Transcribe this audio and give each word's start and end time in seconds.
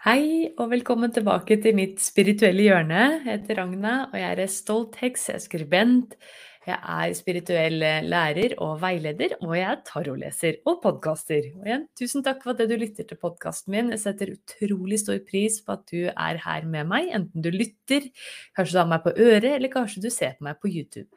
Hei 0.00 0.48
og 0.56 0.70
velkommen 0.70 1.12
tilbake 1.12 1.58
til 1.60 1.74
mitt 1.76 1.98
spirituelle 2.00 2.62
hjørne. 2.64 3.00
Jeg 3.18 3.18
heter 3.26 3.58
Ragna, 3.58 3.90
og 4.06 4.14
jeg 4.16 4.38
er 4.46 4.48
stolt 4.48 4.96
heks, 4.96 5.26
jeg 5.28 5.36
er 5.36 5.42
skribent, 5.44 6.14
jeg 6.64 6.78
er 6.94 7.12
spirituell 7.18 7.76
lærer 8.08 8.54
og 8.64 8.78
veileder, 8.80 9.34
og 9.44 9.52
jeg 9.58 9.66
er 9.68 9.84
tarotleser 9.84 10.56
og 10.64 10.80
podkaster. 10.86 11.50
Og 11.52 11.68
igjen, 11.68 11.84
tusen 12.00 12.24
takk 12.24 12.40
for 12.46 12.56
at 12.56 12.72
du 12.72 12.78
lytter 12.80 13.10
til 13.10 13.20
podkasten 13.20 13.76
min. 13.76 13.92
Jeg 13.92 14.00
setter 14.06 14.32
utrolig 14.38 15.02
stor 15.04 15.20
pris 15.28 15.60
på 15.66 15.76
at 15.76 15.84
du 15.92 16.08
er 16.08 16.40
her 16.46 16.64
med 16.64 16.88
meg, 16.96 17.12
enten 17.20 17.44
du 17.44 17.52
lytter, 17.52 18.08
kanskje 18.56 18.78
du 18.78 18.84
har 18.86 18.92
meg 18.96 19.04
på 19.04 19.12
øret, 19.18 19.52
eller 19.58 19.76
kanskje 19.76 20.06
du 20.08 20.08
ser 20.08 20.38
på 20.40 20.48
meg 20.48 20.64
på 20.64 20.72
YouTube. 20.72 21.12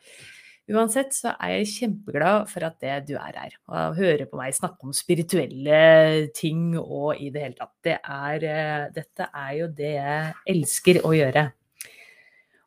Uansett 0.72 1.12
så 1.12 1.34
er 1.44 1.58
jeg 1.58 1.72
kjempeglad 1.74 2.46
for 2.48 2.64
at 2.64 2.78
det 2.80 2.94
du 3.10 3.18
er 3.20 3.36
her 3.36 3.56
og 3.68 3.98
hører 3.98 4.30
på 4.30 4.38
meg 4.40 4.56
snakke 4.56 4.88
om 4.88 4.94
spirituelle 4.96 6.30
ting 6.38 6.70
og 6.80 7.20
i 7.20 7.28
det 7.34 7.42
hele 7.44 7.58
tatt. 7.58 7.74
Det 7.84 7.98
er, 8.00 8.46
eh, 8.48 8.86
dette 8.96 9.28
er 9.28 9.50
jo 9.58 9.68
det 9.76 9.92
jeg 9.98 10.30
elsker 10.54 11.02
å 11.04 11.12
gjøre. 11.18 11.44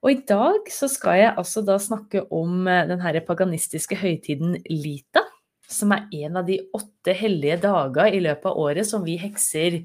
Og 0.05 0.11
i 0.13 0.19
dag 0.29 0.69
så 0.69 0.91
skal 0.93 1.17
jeg 1.23 1.33
altså 1.41 1.63
da 1.65 1.79
snakke 1.81 2.27
om 2.37 2.69
eh, 2.69 2.85
den 2.91 3.01
her 3.01 3.17
paganistiske 3.25 3.97
høytiden 3.97 4.59
Lita, 4.69 5.25
som 5.65 5.97
er 5.97 6.05
en 6.21 6.37
av 6.43 6.45
de 6.47 6.61
åtte 6.77 7.17
hellige 7.17 7.57
dager 7.65 8.13
i 8.13 8.21
løpet 8.21 8.53
av 8.53 8.61
året 8.61 8.87
som 8.87 9.09
vi 9.09 9.17
hekser 9.25 9.81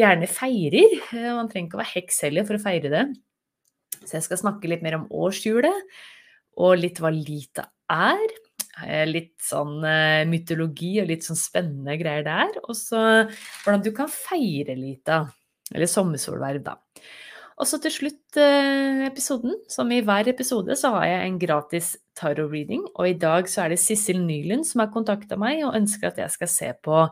gjerne 0.00 0.30
feirer. 0.40 0.96
Eh, 1.12 1.28
man 1.36 1.52
trenger 1.52 1.68
ikke 1.68 1.82
å 1.82 1.84
være 1.84 1.96
heks 1.98 2.24
heller 2.24 2.48
for 2.48 2.56
å 2.56 2.64
feire 2.64 2.96
det. 2.96 3.04
Så 4.00 4.16
jeg 4.16 4.24
skal 4.24 4.40
snakke 4.40 4.72
litt 4.72 4.82
mer 4.82 4.96
om 5.02 5.06
årshjulet 5.12 5.92
og 6.60 6.78
litt 6.80 7.00
hva 7.02 7.12
Lita 7.14 7.66
er. 7.92 8.26
Eh, 8.86 9.04
litt 9.08 9.36
sånn 9.44 9.82
eh, 9.84 10.22
mytologi 10.28 10.94
og 11.02 11.10
litt 11.10 11.26
sånn 11.26 11.38
spennende 11.38 11.98
greier 12.00 12.24
der. 12.26 12.60
Og 12.64 12.76
så 12.78 13.02
hvordan 13.64 13.84
du 13.84 13.92
kan 13.96 14.10
feire 14.12 14.76
Lita, 14.78 15.24
eller 15.72 15.90
sommersolverv, 15.90 16.64
da. 16.66 16.78
Og 17.60 17.68
så 17.68 17.78
til 17.82 17.92
slutt 17.94 18.38
eh, 18.40 19.04
episoden. 19.06 19.54
Som 19.70 19.92
i 19.94 20.00
hver 20.04 20.30
episode 20.32 20.74
så 20.78 20.94
har 20.96 21.06
jeg 21.10 21.26
en 21.26 21.40
gratis 21.42 21.90
tarot-reading. 22.18 22.86
Og 22.96 23.12
i 23.12 23.18
dag 23.18 23.48
så 23.50 23.64
er 23.64 23.74
det 23.74 23.82
Sissel 23.82 24.22
Nylund 24.24 24.66
som 24.68 24.82
har 24.82 24.92
kontakta 24.94 25.38
meg 25.40 25.62
og 25.66 25.76
ønsker 25.78 26.10
at 26.10 26.18
jeg 26.22 26.34
skal 26.34 26.50
se 26.50 26.72
på 26.82 27.04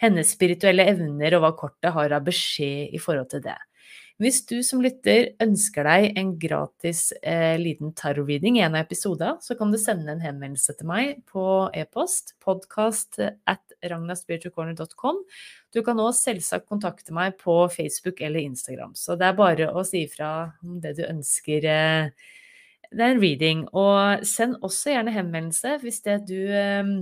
hennes 0.00 0.36
spirituelle 0.36 0.86
evner 0.88 1.36
og 1.36 1.44
hva 1.44 1.52
kortet 1.58 1.92
har 1.96 2.14
av 2.16 2.24
beskjed 2.26 2.94
i 2.96 3.02
forhold 3.02 3.28
til 3.34 3.44
det. 3.44 3.58
Hvis 4.20 4.42
du 4.44 4.58
som 4.60 4.82
lytter 4.84 5.30
ønsker 5.40 5.86
deg 5.88 6.18
en 6.20 6.34
gratis 6.36 7.06
eh, 7.24 7.54
liten 7.56 7.94
tarot-reading 7.96 8.58
i 8.58 8.62
en 8.66 8.74
av 8.76 8.82
episodene, 8.84 9.40
så 9.40 9.54
kan 9.56 9.70
du 9.72 9.78
sende 9.80 10.12
en 10.12 10.20
henvendelse 10.20 10.74
til 10.76 10.90
meg 10.90 11.22
på 11.30 11.44
e-post 11.72 12.34
podcast 12.44 13.16
at 13.24 13.62
ragnaspiritualcorner.com. 13.80 15.22
Du 15.72 15.80
kan 15.86 16.02
òg 16.04 16.12
selvsagt 16.18 16.68
kontakte 16.68 17.16
meg 17.16 17.38
på 17.40 17.62
Facebook 17.72 18.20
eller 18.20 18.44
Instagram. 18.44 18.92
Så 18.92 19.16
det 19.16 19.30
er 19.30 19.38
bare 19.38 19.70
å 19.72 19.86
si 19.88 20.04
ifra 20.04 20.50
om 20.66 20.76
det 20.84 20.98
du 21.00 21.06
ønsker. 21.06 21.64
Eh, 21.64 22.36
det 22.90 23.06
er 23.06 23.14
en 23.14 23.22
reading. 23.24 23.64
Og 23.72 24.28
send 24.28 24.60
også 24.60 24.92
gjerne 24.98 25.16
henvendelse 25.16 25.78
hvis 25.80 26.02
det 26.04 26.18
du 26.28 26.36
eh, 26.44 26.92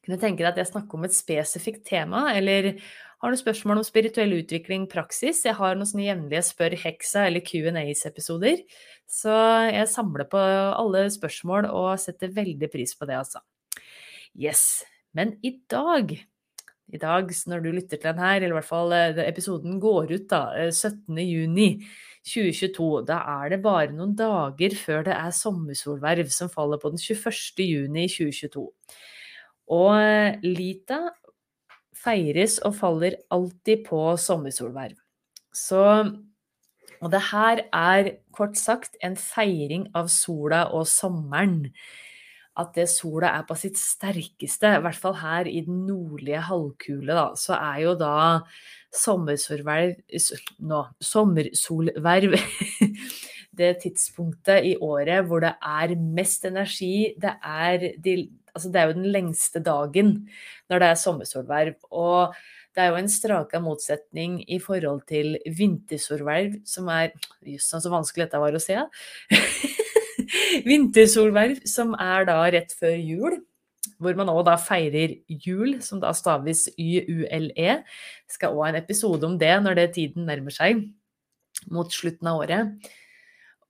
kunne 0.00 0.18
tenke 0.18 0.42
deg 0.42 0.50
at 0.50 0.58
jeg 0.64 0.72
snakker 0.72 0.98
om 0.98 1.06
et 1.06 1.14
spesifikt 1.14 1.84
tema, 1.86 2.32
eller 2.34 2.72
har 3.20 3.32
du 3.32 3.36
spørsmål 3.36 3.82
om 3.82 3.84
spirituell 3.84 4.32
utvikling, 4.38 4.86
praksis? 4.88 5.42
Jeg 5.44 5.58
har 5.58 5.76
noen 5.76 5.88
sånne 5.88 6.06
jevnlige 6.06 6.46
Spør 6.48 6.76
heksa 6.80 7.26
eller 7.28 7.44
Q&As-episoder. 7.44 8.62
Så 9.10 9.34
jeg 9.68 9.90
samler 9.92 10.28
på 10.30 10.40
alle 10.40 11.04
spørsmål 11.12 11.68
og 11.68 11.92
setter 12.00 12.32
veldig 12.32 12.70
pris 12.72 12.96
på 12.96 13.08
det, 13.10 13.18
altså. 13.20 13.42
Yes. 14.32 14.82
Men 15.12 15.34
i 15.44 15.58
dag 15.68 16.14
i 16.90 16.98
dag, 16.98 17.28
når 17.46 17.60
du 17.62 17.70
lytter 17.70 17.96
til 17.96 18.08
den 18.08 18.18
her, 18.18 18.40
eller 18.40 18.54
i 18.54 18.58
hvert 18.58 18.66
fall 18.66 18.92
eh, 18.96 19.20
episoden 19.28 19.78
går 19.82 20.10
ut 20.10 20.26
da, 20.30 20.40
17.6.2022, 20.74 21.86
eh, 22.26 23.04
da 23.06 23.20
er 23.36 23.52
det 23.52 23.60
bare 23.62 23.94
noen 23.94 24.16
dager 24.18 24.74
før 24.78 25.06
det 25.06 25.14
er 25.14 25.30
sommersolverv 25.36 26.32
som 26.34 26.50
faller 26.50 26.80
på 26.82 26.90
den 26.90 26.98
21.6.2022. 26.98 28.64
Og 29.70 29.92
eh, 30.00 30.42
Lita 30.42 30.98
feires 32.00 32.58
og 32.66 32.76
faller 32.78 33.18
alltid 33.32 33.84
på 33.88 34.02
sommersolverv. 34.20 34.98
Så 35.52 35.84
Og 37.00 37.08
det 37.08 37.20
her 37.30 37.62
er 37.72 38.10
kort 38.36 38.58
sagt 38.60 38.98
en 39.00 39.14
feiring 39.16 39.86
av 39.96 40.10
sola 40.12 40.66
og 40.76 40.84
sommeren. 40.84 41.70
At 42.60 42.74
det 42.76 42.90
sola 42.92 43.30
er 43.38 43.46
på 43.48 43.56
sitt 43.56 43.78
sterkeste, 43.80 44.68
i 44.76 44.82
hvert 44.84 44.98
fall 45.00 45.16
her 45.16 45.48
i 45.48 45.62
den 45.64 45.86
nordlige 45.86 46.42
halvkule, 46.44 47.14
da, 47.16 47.30
så 47.40 47.56
er 47.56 47.78
jo 47.86 47.94
da 47.96 48.16
sommersolverv 48.92 49.94
Nå, 50.60 50.82
sommersolverv 51.00 52.36
det 53.60 53.70
tidspunktet 53.82 54.66
i 54.68 54.74
året 54.82 55.24
hvor 55.28 55.40
det 55.44 55.54
er 55.56 55.96
mest 55.96 56.44
energi. 56.44 57.14
Det 57.20 57.32
er 57.40 57.90
de 58.02 58.16
altså 58.54 58.70
det 58.72 58.80
er 58.80 58.88
jo 58.90 58.96
den 58.98 59.10
lengste 59.14 59.62
dagen 59.64 60.14
når 60.70 60.82
det 60.82 60.88
er 60.88 61.02
sommersolverv. 61.02 61.76
Og 61.90 62.34
det 62.76 62.84
er 62.84 62.92
jo 62.92 63.00
en 63.00 63.10
straka 63.10 63.60
motsetning 63.62 64.40
i 64.46 64.60
forhold 64.62 65.02
til 65.10 65.36
vintersolverv, 65.58 66.60
som 66.68 66.88
er 66.92 67.10
Jøss, 67.46 67.72
så 67.72 67.92
vanskelig 67.92 68.28
dette 68.28 68.42
var 68.42 68.54
å 68.54 68.62
se. 68.62 68.78
vintersolverv, 70.70 71.64
som 71.68 71.96
er 71.98 72.28
da 72.30 72.40
rett 72.54 72.74
før 72.78 72.96
jul. 72.96 73.40
Hvor 74.00 74.16
man 74.16 74.30
òg 74.32 74.44
da 74.48 74.54
feirer 74.60 75.16
jul, 75.28 75.78
som 75.84 76.00
da 76.00 76.12
staves 76.16 76.66
YULE. 76.78 77.80
Skal 78.30 78.54
òg 78.54 78.64
ha 78.64 78.70
en 78.70 78.80
episode 78.80 79.26
om 79.28 79.36
det 79.40 79.52
når 79.64 79.76
det 79.78 79.86
tiden 79.96 80.28
nærmer 80.28 80.54
seg 80.54 80.84
mot 81.72 81.90
slutten 81.92 82.28
av 82.30 82.44
året. 82.44 82.90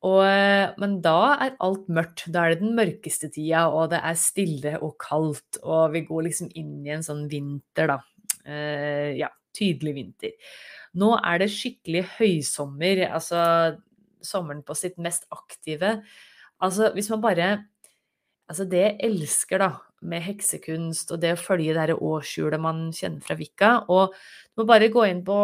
Og, 0.00 0.22
eh, 0.24 0.70
men 0.80 1.00
da 1.04 1.34
er 1.44 1.58
alt 1.60 1.90
mørkt. 1.92 2.24
Da 2.32 2.46
er 2.46 2.54
det 2.54 2.62
den 2.62 2.76
mørkeste 2.78 3.28
tida, 3.32 3.66
og 3.68 3.90
det 3.92 4.00
er 4.00 4.16
stille 4.16 4.78
og 4.80 4.94
kaldt. 5.02 5.60
Og 5.60 5.92
vi 5.92 6.04
går 6.08 6.28
liksom 6.30 6.48
inn 6.56 6.78
i 6.86 6.94
en 6.94 7.04
sånn 7.04 7.26
vinter, 7.30 7.92
da. 7.92 7.98
Eh, 8.46 9.18
ja, 9.20 9.28
tydelig 9.56 9.94
vinter. 9.98 10.32
Nå 11.00 11.12
er 11.18 11.42
det 11.42 11.50
skikkelig 11.52 12.06
høysommer, 12.16 13.04
altså 13.10 13.42
sommeren 14.24 14.64
på 14.66 14.74
sitt 14.76 14.96
mest 15.00 15.28
aktive. 15.32 16.00
Altså, 16.60 16.92
hvis 16.96 17.10
man 17.12 17.22
bare 17.24 17.50
Altså, 18.50 18.64
det 18.66 18.80
jeg 18.80 18.96
elsker, 19.06 19.60
da, 19.62 19.68
med 20.00 20.22
heksekunst 20.24 21.10
og 21.12 21.20
det 21.20 21.34
å 21.34 21.40
følge 21.40 21.74
det 21.76 21.96
årshjulet 21.96 22.62
man 22.62 22.86
kjenner 22.96 23.20
fra 23.24 23.36
Vika 23.36 23.70
Og 23.92 24.14
du 24.14 24.62
må 24.62 24.66
bare 24.68 24.88
gå 24.92 25.04
inn 25.08 25.20
på 25.24 25.36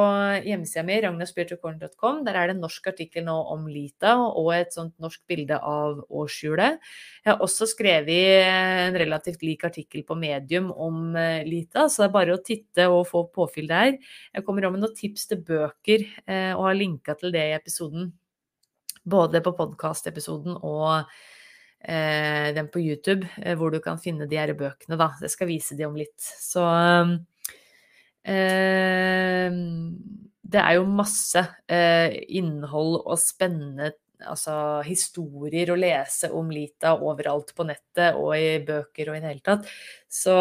hjemmesida 0.45 0.83
mi, 0.85 0.97
ragnarspiritualcorner.com. 1.05 2.23
Der 2.27 2.37
er 2.37 2.49
det 2.49 2.57
en 2.57 2.65
norsk 2.65 2.89
artikkel 2.91 3.25
nå 3.27 3.37
om 3.53 3.67
Lita 3.71 4.15
og 4.27 4.51
et 4.57 4.75
sånt 4.77 4.95
norsk 5.03 5.23
bilde 5.29 5.57
av 5.57 6.03
årshjulet. 6.09 6.81
Jeg 7.23 7.31
har 7.31 7.45
også 7.45 7.69
skrevet 7.71 8.43
en 8.49 8.99
relativt 9.01 9.45
lik 9.47 9.65
artikkel 9.69 10.05
på 10.09 10.19
Medium 10.21 10.69
om 10.73 11.17
eh, 11.17 11.47
Lita, 11.49 11.87
så 11.89 12.05
det 12.05 12.09
er 12.11 12.17
bare 12.19 12.37
å 12.37 12.43
titte 12.45 12.89
og 12.93 13.07
få 13.09 13.27
påfyll 13.33 13.71
der. 13.71 13.97
Jeg 14.35 14.45
kommer 14.47 14.69
om 14.69 14.77
med 14.77 14.85
noen 14.85 14.97
tips 14.97 15.31
til 15.31 15.41
bøker 15.47 16.05
eh, 16.27 16.53
og 16.53 16.67
har 16.69 16.77
linka 16.77 17.17
til 17.21 17.33
det 17.37 17.47
i 17.51 17.57
episoden. 17.57 18.13
Både 19.07 19.41
på 19.45 19.55
podkastepisoden 19.57 20.59
og 20.61 21.07
den 21.87 22.69
på 22.73 22.81
YouTube, 22.83 23.29
eh, 23.43 23.55
hvor 23.59 23.71
du 23.71 23.79
kan 23.83 24.01
finne 24.03 24.27
de 24.27 24.39
her 24.41 24.53
bøkene, 24.59 24.99
da. 24.99 25.13
Jeg 25.23 25.31
skal 25.35 25.51
vise 25.51 25.77
de 25.79 25.87
om 25.87 25.95
litt. 25.99 26.19
Så 26.19 26.65
eh, 28.27 29.51
det 30.47 30.63
er 30.63 30.77
jo 30.79 30.89
masse 30.91 31.43
eh, 31.71 32.17
innhold 32.39 33.01
og 33.05 33.19
spennende 33.23 33.93
altså, 34.25 34.83
historier 34.87 35.73
å 35.73 35.79
lese 35.79 36.31
om 36.35 36.51
Lita 36.53 36.97
overalt 36.97 37.53
på 37.57 37.67
nettet 37.69 38.19
og 38.19 38.33
i 38.39 38.59
bøker 38.67 39.11
og 39.11 39.19
i 39.19 39.23
det 39.23 39.33
hele 39.33 39.47
tatt. 39.47 39.71
Så 40.09 40.37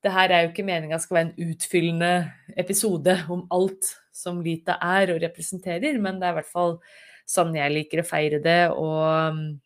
det 0.00 0.12
her 0.14 0.32
er 0.32 0.44
jo 0.44 0.52
ikke 0.52 0.66
meninga 0.66 1.00
skal 1.02 1.18
være 1.18 1.30
en 1.30 1.50
utfyllende 1.50 2.12
episode 2.60 3.18
om 3.32 3.44
alt 3.52 3.94
som 4.14 4.40
Lita 4.44 4.78
er 4.82 5.14
og 5.14 5.22
representerer, 5.22 5.98
men 6.00 6.20
det 6.20 6.28
er 6.28 6.34
i 6.34 6.40
hvert 6.40 6.52
fall 6.52 6.78
sånn 7.28 7.54
jeg 7.56 7.72
liker 7.72 8.02
å 8.02 8.08
feire 8.08 8.40
det, 8.42 8.62
og 8.74 9.60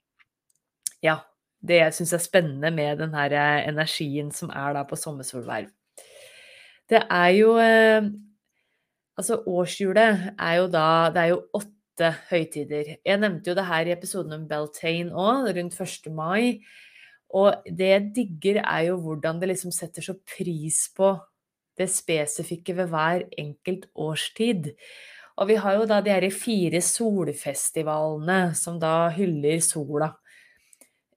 ja, 1.04 1.20
det 1.64 1.80
jeg 1.80 1.92
er 2.16 2.22
spennende 2.22 2.70
med 2.74 2.98
den 3.00 3.14
her 3.14 3.36
energien 3.68 4.30
som 4.32 4.50
er 4.50 4.74
da 4.76 4.84
på 4.88 4.96
sommersolverv. 4.96 5.70
Det 6.88 7.00
er 7.10 7.32
jo 7.38 7.56
Altså, 9.14 9.36
årshjulet 9.46 10.32
er 10.38 10.54
jo 10.58 10.66
da 10.66 11.10
Det 11.14 11.22
er 11.22 11.30
jo 11.30 11.42
åtte 11.54 12.08
høytider. 12.30 12.96
Jeg 13.06 13.20
nevnte 13.22 13.52
jo 13.52 13.54
det 13.54 13.66
her 13.68 13.86
i 13.86 13.92
episoden 13.94 14.34
om 14.34 14.48
Beltane 14.50 15.14
òg, 15.14 15.52
rundt 15.54 15.76
1. 15.80 16.10
mai. 16.10 16.58
Og 17.30 17.62
det 17.66 17.90
jeg 17.92 18.10
digger, 18.16 18.60
er 18.62 18.88
jo 18.88 18.96
hvordan 19.02 19.38
det 19.40 19.52
liksom 19.52 19.70
setter 19.74 20.02
så 20.02 20.16
pris 20.18 20.88
på 20.96 21.14
det 21.78 21.88
spesifikke 21.90 22.76
ved 22.76 22.90
hver 22.90 23.22
enkelt 23.38 23.86
årstid. 23.94 24.72
Og 25.36 25.48
vi 25.50 25.54
har 25.58 25.78
jo 25.78 25.86
da 25.90 26.00
de 26.02 26.14
her 26.14 26.26
fire 26.30 26.80
solfestivalene 26.82 28.54
som 28.58 28.78
da 28.82 29.08
hyller 29.14 29.62
sola. 29.62 30.12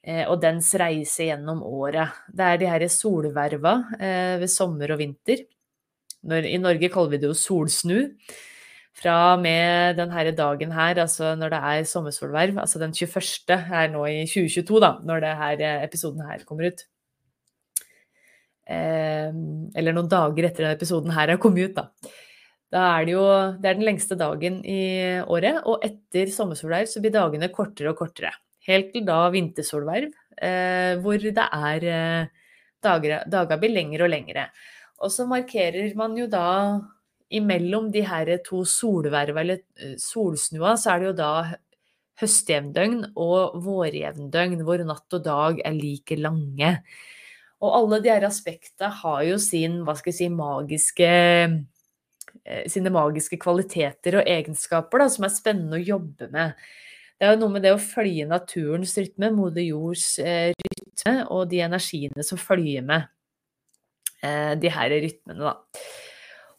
Eh, 0.06 0.26
og 0.30 0.40
dens 0.44 0.70
reise 0.80 1.30
gjennom 1.30 1.64
året. 1.66 2.20
Det 2.32 2.46
er 2.46 2.60
de 2.62 2.70
her 2.70 2.86
solverva 2.92 3.78
eh, 3.98 4.36
ved 4.42 4.52
sommer 4.52 4.94
og 4.94 5.02
vinter. 5.02 5.46
I 6.28 6.58
Norge 6.60 6.90
kaller 6.92 7.14
vi 7.14 7.22
det 7.22 7.30
jo 7.30 7.38
solsnu. 7.38 8.00
Fra 8.98 9.38
med 9.38 10.00
denne 10.00 10.32
dagen 10.34 10.72
her, 10.74 10.98
altså 11.04 11.36
når 11.38 11.52
det 11.54 11.58
er 11.70 11.84
sommersolverv, 11.86 12.58
altså 12.64 12.80
den 12.82 12.96
21. 12.98 13.54
er 13.54 13.92
nå 13.94 14.06
i 14.10 14.24
2022, 14.26 14.80
da, 14.82 14.96
når 15.06 15.22
denne 15.22 15.50
eh, 15.60 15.84
episoden 15.86 16.24
her 16.26 16.42
kommer 16.48 16.72
ut. 16.72 16.82
Eh, 18.66 19.30
eller 19.78 19.94
noen 19.94 20.10
dager 20.10 20.50
etter 20.50 20.66
denne 20.66 20.80
episoden 20.80 21.14
her 21.14 21.30
er 21.30 21.42
kommet 21.42 21.70
ut, 21.70 21.78
da. 21.78 22.16
Da 22.74 22.82
er 22.98 23.06
det 23.08 23.14
jo 23.14 23.22
Det 23.62 23.70
er 23.70 23.78
den 23.78 23.86
lengste 23.88 24.18
dagen 24.20 24.60
i 24.66 24.82
året, 25.24 25.62
og 25.70 25.86
etter 25.86 26.34
sommersolverv 26.34 26.90
så 26.90 27.04
blir 27.04 27.14
dagene 27.14 27.54
kortere 27.54 27.94
og 27.94 28.02
kortere. 28.02 28.34
Helt 28.68 28.92
til 28.92 29.06
da 29.08 29.22
vintersolverv, 29.32 30.12
eh, 30.44 30.98
hvor 31.00 31.22
det 31.24 31.46
er 31.46 31.88
eh, 31.88 32.50
dager, 32.84 33.22
dager 33.32 33.62
blir 33.62 33.72
lengre 33.72 34.08
og 34.08 34.12
lengre. 34.12 34.50
Og 35.00 35.14
så 35.14 35.28
markerer 35.30 35.94
man 35.96 36.18
jo 36.20 36.28
da 36.28 36.80
imellom 37.32 37.92
de 37.94 38.04
her 38.08 38.34
to 38.44 38.64
solverva, 38.68 39.44
eller 39.44 39.62
eh, 39.80 39.96
solsnua, 40.02 40.76
så 40.76 40.94
er 40.94 41.00
det 41.00 41.10
jo 41.12 41.16
da 41.22 41.32
høstjevndøgn 42.18 43.14
og 43.14 43.56
vårjevndøgn, 43.64 44.66
hvor 44.66 44.84
natt 44.84 45.16
og 45.16 45.24
dag 45.24 45.62
er 45.64 45.78
like 45.78 46.18
lange. 46.20 46.74
Og 47.64 47.74
alle 47.78 48.02
de 48.04 48.12
her 48.12 48.26
aspektene 48.28 48.90
har 49.00 49.22
jo 49.30 49.38
sin, 49.42 49.80
hva 49.86 49.96
skal 49.98 50.12
jeg 50.12 50.20
si, 50.20 50.30
magiske 50.34 51.12
sine 52.72 52.92
magiske 52.94 53.40
kvaliteter 53.42 54.20
og 54.20 54.30
egenskaper 54.30 55.02
da, 55.02 55.08
som 55.12 55.26
er 55.28 55.34
spennende 55.34 55.80
å 55.80 55.84
jobbe 55.84 56.30
med. 56.32 56.54
Det 57.18 57.26
er 57.26 57.34
jo 57.34 57.42
noe 57.42 57.56
med 57.56 57.64
det 57.66 57.74
å 57.74 57.82
følge 57.82 58.28
naturens 58.30 58.94
rytme, 59.00 59.32
moder 59.34 59.66
jords 59.66 60.20
eh, 60.22 60.52
rytme, 60.54 61.16
og 61.34 61.48
de 61.50 61.64
energiene 61.66 62.26
som 62.26 62.38
følger 62.38 62.86
med 62.86 63.08
eh, 64.22 64.54
de 64.62 64.70
her 64.74 64.94
rytmene, 64.94 65.42
da. 65.42 65.56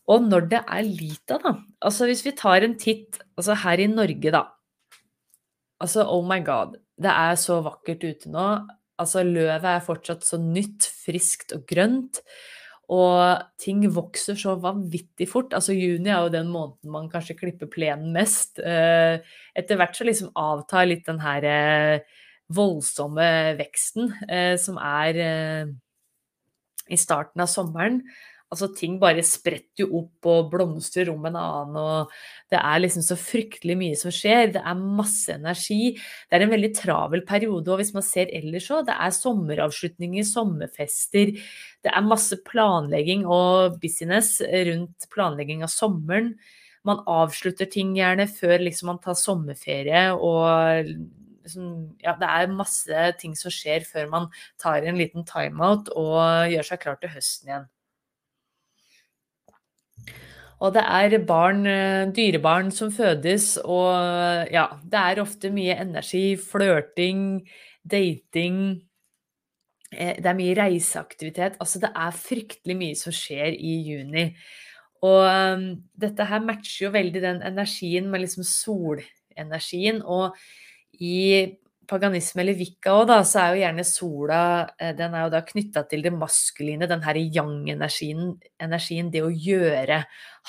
Og 0.08 0.25
når 0.25 0.49
det 0.50 0.60
er 0.64 0.87
lita, 0.87 1.37
da 1.43 1.52
Altså 1.84 2.08
hvis 2.08 2.25
vi 2.25 2.32
tar 2.32 2.64
en 2.64 2.75
titt 2.81 3.20
altså 3.37 3.55
her 3.62 3.84
i 3.84 3.90
Norge, 3.93 4.32
da. 4.34 4.43
Altså 5.78 6.08
oh 6.10 6.25
my 6.26 6.40
god, 6.43 6.78
det 6.99 7.12
er 7.12 7.38
så 7.38 7.60
vakkert 7.62 8.02
ute 8.02 8.32
nå. 8.32 8.49
Altså 8.99 9.22
løvet 9.22 9.69
er 9.70 9.84
fortsatt 9.87 10.26
så 10.26 10.40
nytt, 10.43 10.88
friskt 11.05 11.55
og 11.55 11.62
grønt. 11.70 12.19
Og 12.88 13.43
ting 13.61 13.82
vokser 13.93 14.38
så 14.40 14.55
vanvittig 14.62 15.26
fort. 15.29 15.52
Altså 15.52 15.75
juni 15.76 16.08
er 16.08 16.25
jo 16.25 16.32
den 16.32 16.49
måneden 16.52 16.93
man 16.94 17.11
kanskje 17.12 17.37
klipper 17.37 17.69
plenen 17.69 18.14
mest. 18.14 18.62
Eh, 18.64 19.20
etter 19.58 19.76
hvert 19.76 19.99
så 19.99 20.06
liksom 20.08 20.32
avtar 20.38 20.88
litt 20.88 21.05
den 21.08 21.20
her 21.20 21.44
eh, 21.44 22.23
voldsomme 22.56 23.29
veksten 23.58 24.14
eh, 24.25 24.55
som 24.56 24.81
er 24.81 25.20
i 26.88 26.96
starten 26.96 27.44
av 27.44 27.52
sommeren. 27.52 28.00
Altså, 28.49 28.71
ting 28.73 28.95
bare 28.97 29.21
spretter 29.29 29.83
jo 29.83 29.99
opp 29.99 30.29
og 30.31 30.47
blomstrer 30.55 31.11
om 31.12 31.27
en 31.29 31.35
annen, 31.37 31.75
og 31.77 32.12
det 32.49 32.56
er 32.56 32.81
liksom 32.81 33.05
så 33.05 33.17
fryktelig 33.21 33.77
mye 33.77 33.99
som 34.00 34.15
skjer. 34.15 34.55
Det 34.55 34.62
er 34.62 34.87
masse 35.00 35.35
energi. 35.35 35.93
Det 35.99 36.39
er 36.39 36.47
en 36.47 36.55
veldig 36.55 36.71
travel 36.79 37.27
periode, 37.29 37.69
og 37.69 37.83
hvis 37.83 37.93
man 37.97 38.06
ser 38.06 38.33
ellers 38.33 38.71
òg, 38.73 38.87
det 38.89 38.97
er 38.97 39.12
sommeravslutninger, 39.19 40.25
sommerfester. 40.25 41.35
Det 41.85 41.93
er 41.93 42.09
masse 42.09 42.41
planlegging 42.49 43.29
og 43.29 43.77
business 43.85 44.39
rundt 44.41 45.11
planlegging 45.12 45.67
av 45.67 45.75
sommeren. 45.75 46.33
Man 46.89 47.05
avslutter 47.05 47.69
ting 47.69 47.93
gjerne 47.99 48.25
før 48.33 48.62
liksom 48.65 48.94
man 48.94 49.05
tar 49.05 49.19
sommerferie 49.19 50.09
og 50.15 50.89
liksom, 50.89 51.73
ja, 52.01 52.15
det 52.17 52.29
er 52.33 52.55
masse 52.55 53.09
ting 53.21 53.35
som 53.37 53.53
skjer 53.53 53.85
før 53.85 54.09
man 54.12 54.29
tar 54.62 54.87
en 54.89 54.97
liten 54.97 55.27
timeout 55.29 55.93
og 55.93 56.55
gjør 56.55 56.71
seg 56.73 56.87
klar 56.87 57.03
til 57.03 57.12
høsten 57.12 57.53
igjen. 57.53 57.69
Og 60.59 60.75
det 60.75 60.83
er 60.83 61.19
barn, 61.23 61.67
eh, 61.71 62.11
dyrebarn 62.11 62.73
som 62.75 62.91
fødes, 62.91 63.56
og 63.62 63.95
ja, 64.50 64.67
det 64.83 64.99
er 64.99 65.21
ofte 65.23 65.53
mye 65.55 65.77
energi, 65.79 66.35
flørting, 66.37 67.47
dating. 67.87 68.83
Eh, 69.93 70.17
det 70.19 70.27
er 70.27 70.39
mye 70.39 70.56
reiseaktivitet. 70.59 71.56
Altså 71.61 71.81
det 71.83 71.93
er 71.95 72.17
fryktelig 72.17 72.77
mye 72.77 72.97
som 72.99 73.15
skjer 73.15 73.55
i 73.55 73.77
juni. 73.87 74.27
Og 75.06 75.23
um, 75.23 75.69
dette 75.95 76.27
her 76.27 76.43
matcher 76.43 76.89
jo 76.89 76.94
veldig 76.94 77.23
den 77.23 77.43
energien 77.47 78.09
med 78.11 78.25
liksom 78.25 78.43
solenergien. 78.43 80.03
Og 80.03 80.35
i 80.99 81.55
paganisme 81.88 82.43
eller 82.43 82.58
vikka 82.58 82.94
òg, 83.00 83.12
så 83.26 83.43
er 83.43 83.52
jo 83.52 83.61
gjerne 83.62 83.85
sola 83.87 84.40
eh, 84.79 84.94
den 84.96 85.14
er 85.17 85.26
jo 85.26 85.35
da 85.35 85.43
knytta 85.46 85.85
til 85.90 86.05
det 86.05 86.12
maskuline, 86.14 86.88
den 86.90 87.05
her 87.05 87.19
yang-energien, 87.20 88.35
energien, 88.61 89.12
det 89.14 89.25
å 89.25 89.32
gjøre 89.32 90.02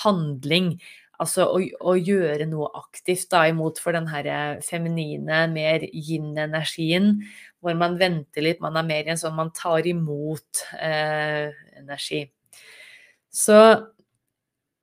handling. 0.03 0.73
Altså 1.19 1.49
å, 1.51 1.59
å, 1.59 1.93
gjøre 1.99 2.47
noe 2.47 2.69
aktivt 2.79 3.27
da, 3.33 3.43
imot 3.51 3.81
for 3.83 3.95
den 3.95 4.07
her 4.07 4.61
feminine, 4.63 5.41
mer 5.51 5.83
yin-energien, 5.91 7.17
hvor 7.59 7.75
man 7.75 7.97
venter 7.99 8.45
litt, 8.45 8.61
man 8.63 8.79
er 8.79 8.87
mer 8.87 9.07
i 9.07 9.13
en 9.15 9.19
sånn 9.19 9.35
man 9.35 9.51
tar 9.55 9.87
imot 9.89 10.63
eh, 10.79 11.51
energi. 11.81 12.23
Så 13.29 13.59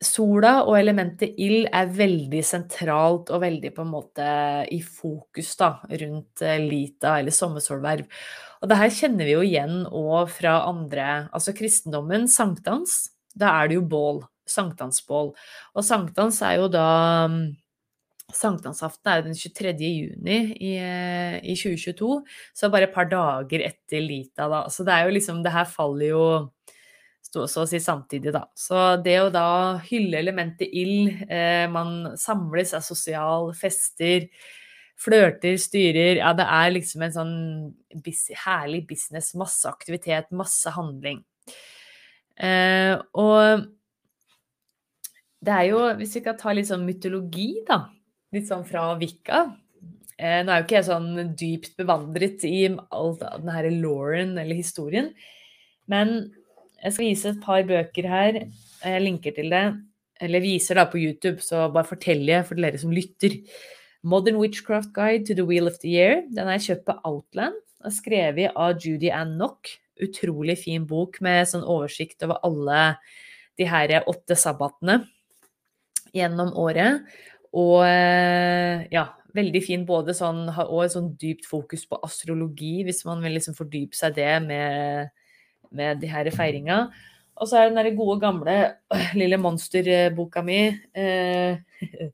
sola 0.06 0.52
og 0.64 0.76
elementet 0.78 1.34
ild 1.42 1.66
er 1.74 1.90
veldig 1.92 2.42
sentralt 2.46 3.32
og 3.34 3.42
veldig 3.42 3.72
på 3.74 3.84
en 3.84 3.90
måte 3.92 4.28
i 4.72 4.78
fokus 4.80 5.52
da, 5.60 5.72
rundt 5.90 6.44
eh, 6.46 6.62
Lita 6.62 7.18
eller 7.20 7.34
sommersolverv. 7.34 8.06
Og 8.62 8.70
det 8.70 8.80
her 8.80 8.94
kjenner 8.94 9.28
vi 9.28 9.34
jo 9.36 9.44
igjen 9.44 9.82
òg 9.90 10.32
fra 10.32 10.62
andre 10.70 11.26
Altså 11.36 11.52
kristendommen, 11.56 12.24
sankthans, 12.30 13.10
da 13.36 13.52
er 13.60 13.68
det 13.68 13.80
jo 13.80 13.86
bål. 13.90 14.24
Sankthansbål. 14.46 15.32
Og 15.74 15.84
sankthans 15.84 16.38
er 16.46 16.60
jo 16.60 16.68
da 16.70 16.88
Sankthansaften 18.34 19.10
er 19.12 19.22
den 19.22 19.36
23. 19.38 19.72
juni 19.86 20.38
i, 20.58 20.72
eh, 20.82 21.36
i 21.46 21.54
2022, 21.54 22.24
så 22.54 22.70
bare 22.70 22.88
et 22.88 22.94
par 22.94 23.06
dager 23.06 23.62
etter 23.62 24.02
Lita, 24.02 24.48
da. 24.50 24.64
Så 24.68 24.84
det 24.84 24.94
er 24.94 25.06
jo 25.06 25.14
liksom 25.14 25.42
Det 25.44 25.52
her 25.52 25.64
faller 25.64 26.08
jo 26.08 26.50
så 27.44 27.64
å 27.64 27.68
si 27.68 27.78
samtidig, 27.82 28.32
da. 28.34 28.46
Så 28.56 28.96
det 29.04 29.18
å 29.20 29.32
da 29.32 29.76
hylle 29.84 30.18
elementet 30.22 30.72
ild, 30.72 31.12
eh, 31.28 31.66
man 31.70 32.16
samles, 32.16 32.72
er 32.74 32.84
sosial, 32.84 33.52
fester, 33.54 34.28
flørter, 34.96 35.58
styrer 35.60 36.22
Ja, 36.22 36.32
det 36.32 36.46
er 36.48 36.72
liksom 36.72 37.04
en 37.04 37.12
sånn 37.12 37.36
herlig 38.46 38.86
business. 38.88 39.34
Masse 39.36 39.68
aktivitet, 39.68 40.32
masse 40.32 40.72
handling. 40.72 41.20
Eh, 42.40 42.96
og 43.12 43.66
det 45.44 45.52
er 45.52 45.68
jo, 45.70 45.82
hvis 46.00 46.16
vi 46.16 46.24
kan 46.24 46.40
ta 46.40 46.54
litt 46.56 46.70
sånn 46.70 46.86
mytologi, 46.88 47.52
da. 47.68 47.84
Litt 48.34 48.48
sånn 48.48 48.64
fra 48.66 48.88
Vika. 48.98 49.44
Eh, 50.16 50.40
nå 50.42 50.52
er 50.52 50.62
jo 50.62 50.64
ikke 50.64 50.78
jeg 50.78 50.88
sånn 50.88 51.34
dypt 51.36 51.76
bevandret 51.76 52.44
i 52.48 52.64
all 52.88 53.14
den 53.20 53.52
her 53.52 53.68
Lauren 53.74 54.38
eller 54.40 54.56
historien, 54.56 55.10
men 55.92 56.30
jeg 56.86 56.94
skal 56.94 57.08
vise 57.08 57.30
et 57.32 57.42
par 57.42 57.64
bøker 57.66 58.06
her. 58.06 58.36
Jeg 58.84 59.02
linker 59.02 59.34
til 59.34 59.50
det. 59.50 59.64
Eller 60.22 60.40
viser 60.44 60.78
da 60.78 60.86
på 60.88 61.00
YouTube, 61.00 61.42
så 61.44 61.66
bare 61.72 61.88
forteller 61.88 62.38
jeg 62.38 62.46
for 62.48 62.62
dere 62.62 62.78
som 62.80 62.94
lytter. 62.94 63.34
Modern 64.06 64.38
Witchcraft 64.38 64.92
Guide 64.94 65.26
to 65.26 65.34
the 65.34 65.44
Wheel 65.44 65.66
of 65.66 65.80
the 65.82 65.90
Year. 65.90 66.22
Den 66.30 66.48
er 66.48 66.62
kjøpt 66.62 66.86
på 66.86 66.96
Outland 67.04 67.58
og 67.84 67.92
skrevet 67.92 68.54
av 68.54 68.78
Judy 68.80 69.10
Ann 69.10 69.34
Knock. 69.34 69.74
Utrolig 70.02 70.58
fin 70.60 70.86
bok 70.86 71.18
med 71.24 71.48
sånn 71.50 71.66
oversikt 71.66 72.22
over 72.24 72.38
alle 72.46 72.80
de 73.58 73.66
her 73.66 73.98
åtte 74.06 74.36
sabbatene 74.38 75.00
gjennom 76.16 76.54
året. 76.60 77.02
Og 77.56 77.82
eh, 77.88 78.86
ja, 78.92 79.08
veldig 79.36 79.62
fin 79.64 79.84
både 79.88 80.14
sånn, 80.16 80.46
og 80.48 80.80
et 80.84 80.94
sånn 80.94 81.12
dypt 81.18 81.48
fokus 81.48 81.86
på 81.88 81.98
astrologi, 82.04 82.78
hvis 82.86 83.02
man 83.08 83.24
vil 83.24 83.36
liksom 83.36 83.56
fordype 83.58 83.96
seg 83.96 84.16
det 84.18 84.32
med, 84.44 85.12
med 85.76 86.00
de 86.02 86.10
her 86.10 86.30
feiringa. 86.34 86.86
Og 87.36 87.48
så 87.48 87.60
er 87.60 87.68
den 87.68 87.76
der 87.76 87.92
gode, 87.96 88.20
gamle 88.20 88.56
lille 89.18 89.36
monsterboka 89.40 90.42
mi. 90.42 90.60
Eh, 90.96 91.58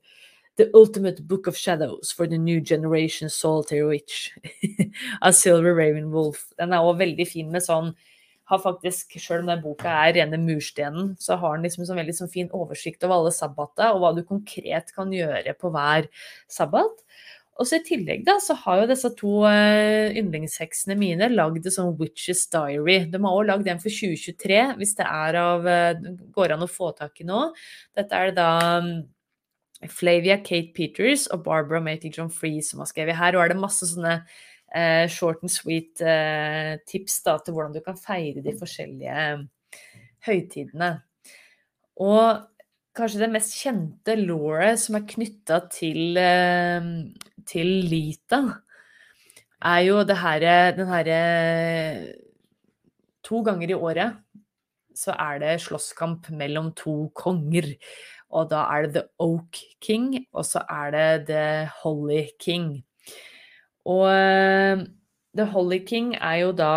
The 0.55 0.69
Ultimate 0.77 1.23
Book 1.27 1.47
of 1.47 1.57
Shadows 1.57 2.11
for 2.11 2.27
the 2.27 2.37
New 2.37 2.61
Generation 2.61 3.27
Solitary 3.29 3.81
Witch 3.81 4.29
av 5.21 5.31
Silver 5.31 5.73
Raven 5.73 6.11
Wolf. 6.13 6.51
Den 6.59 6.75
er 6.75 6.85
òg 6.85 6.99
veldig 6.99 7.25
fin 7.25 7.49
med 7.49 7.65
sånn 7.65 7.95
har 8.51 8.59
faktisk, 8.59 9.15
Selv 9.19 9.41
om 9.41 9.49
den 9.49 9.61
boka 9.63 9.89
er 9.89 10.13
rene 10.17 10.37
murstenen, 10.37 11.13
så 11.19 11.37
har 11.39 11.55
den 11.55 11.65
liksom 11.65 11.87
sånn 11.87 12.01
veldig 12.01 12.15
sånn 12.17 12.31
fin 12.31 12.51
oversikt 12.53 13.05
over 13.05 13.21
alle 13.21 13.33
sabbata 13.33 13.93
og 13.93 14.03
hva 14.03 14.11
du 14.17 14.23
konkret 14.27 14.91
kan 14.95 15.13
gjøre 15.15 15.55
på 15.57 15.71
hver 15.73 16.09
sabbat. 16.51 17.05
Og 17.61 17.67
så 17.69 17.77
I 17.77 17.83
tillegg 17.85 18.23
da, 18.25 18.39
så 18.41 18.55
har 18.63 18.81
jo 18.81 18.89
disse 18.89 19.09
to 19.19 19.33
uh, 19.45 20.09
yndlingsheksene 20.17 20.95
mine 20.97 21.29
lagd 21.29 21.67
en 21.67 21.75
sånn 21.75 21.91
Witches 21.99 22.47
Diary. 22.53 23.03
De 23.11 23.19
har 23.21 23.29
også 23.29 23.49
lagd 23.51 23.69
en 23.69 23.81
for 23.83 23.93
2023, 23.93 24.61
hvis 24.79 24.95
det 24.97 25.05
er 25.05 25.37
av, 25.37 25.67
uh, 25.69 26.13
går 26.33 26.55
an 26.55 26.65
å 26.65 26.69
få 26.71 26.89
tak 26.97 27.21
i 27.21 27.27
nå. 27.29 27.43
Dette 27.97 28.17
er 28.17 28.31
det 28.31 28.39
da 28.39 28.79
um, 28.81 28.89
Flavia 29.91 30.39
Kate 30.41 30.73
Peters 30.73 31.27
og 31.35 31.43
Barbara 31.45 31.83
Maty 31.83 32.09
John 32.13 32.31
Free 32.33 32.63
som 32.65 32.81
har 32.81 32.89
skrevet 32.89 33.19
her. 33.19 33.37
Og 33.37 33.45
er 33.45 33.53
det 33.53 33.61
masse 33.61 33.85
sånne 33.91 34.15
uh, 34.23 35.05
short 35.13 35.45
and 35.45 35.53
sweet 35.53 36.01
tips 36.89 37.21
da, 37.27 37.37
til 37.37 37.53
hvordan 37.53 37.77
du 37.77 37.83
kan 37.85 37.99
feire 37.99 38.41
de 38.41 38.55
forskjellige 38.57 39.27
høytidene. 40.25 40.95
Og 42.01 42.49
kanskje 42.97 43.23
det 43.23 43.31
mest 43.33 43.55
kjente 43.57 44.15
Laura 44.19 44.73
som 44.79 44.97
er 44.97 45.07
knytta 45.09 45.59
til, 45.73 46.17
eh, 46.17 46.89
til, 47.47 47.67
Lita, 47.89 48.41
er 49.63 49.79
jo 49.87 50.03
det 50.03 50.17
her, 50.17 50.71
Den 50.75 50.87
herre 50.87 52.13
To 53.23 53.41
ganger 53.41 53.69
i 53.69 53.73
året 53.73 54.19
så 54.97 55.15
er 55.19 55.39
det 55.41 55.61
slåsskamp 55.63 56.29
mellom 56.37 56.71
to 56.77 57.09
konger. 57.17 57.73
Og 58.33 58.49
da 58.49 58.65
er 58.73 58.87
det 58.87 58.93
The 58.95 59.03
Oak 59.21 59.59
King, 59.81 60.25
og 60.33 60.45
så 60.45 60.63
er 60.69 60.91
det 60.93 61.27
The 61.29 61.69
Holly 61.81 62.27
King. 62.39 62.83
Og 63.85 64.07
eh, 64.09 64.85
The 65.37 65.45
Holly 65.45 65.83
King 65.85 66.15
er 66.15 66.39
jo 66.41 66.51
da 66.57 66.73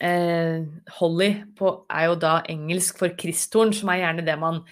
eh, 0.00 0.64
Holly 0.98 1.30
på, 1.58 1.76
er 1.90 2.10
jo 2.10 2.18
da 2.18 2.40
engelsk 2.50 2.98
for 2.98 3.14
kristtorn, 3.18 3.74
som 3.74 3.92
er 3.92 4.02
gjerne 4.02 4.26
det 4.26 4.38
man 4.40 4.64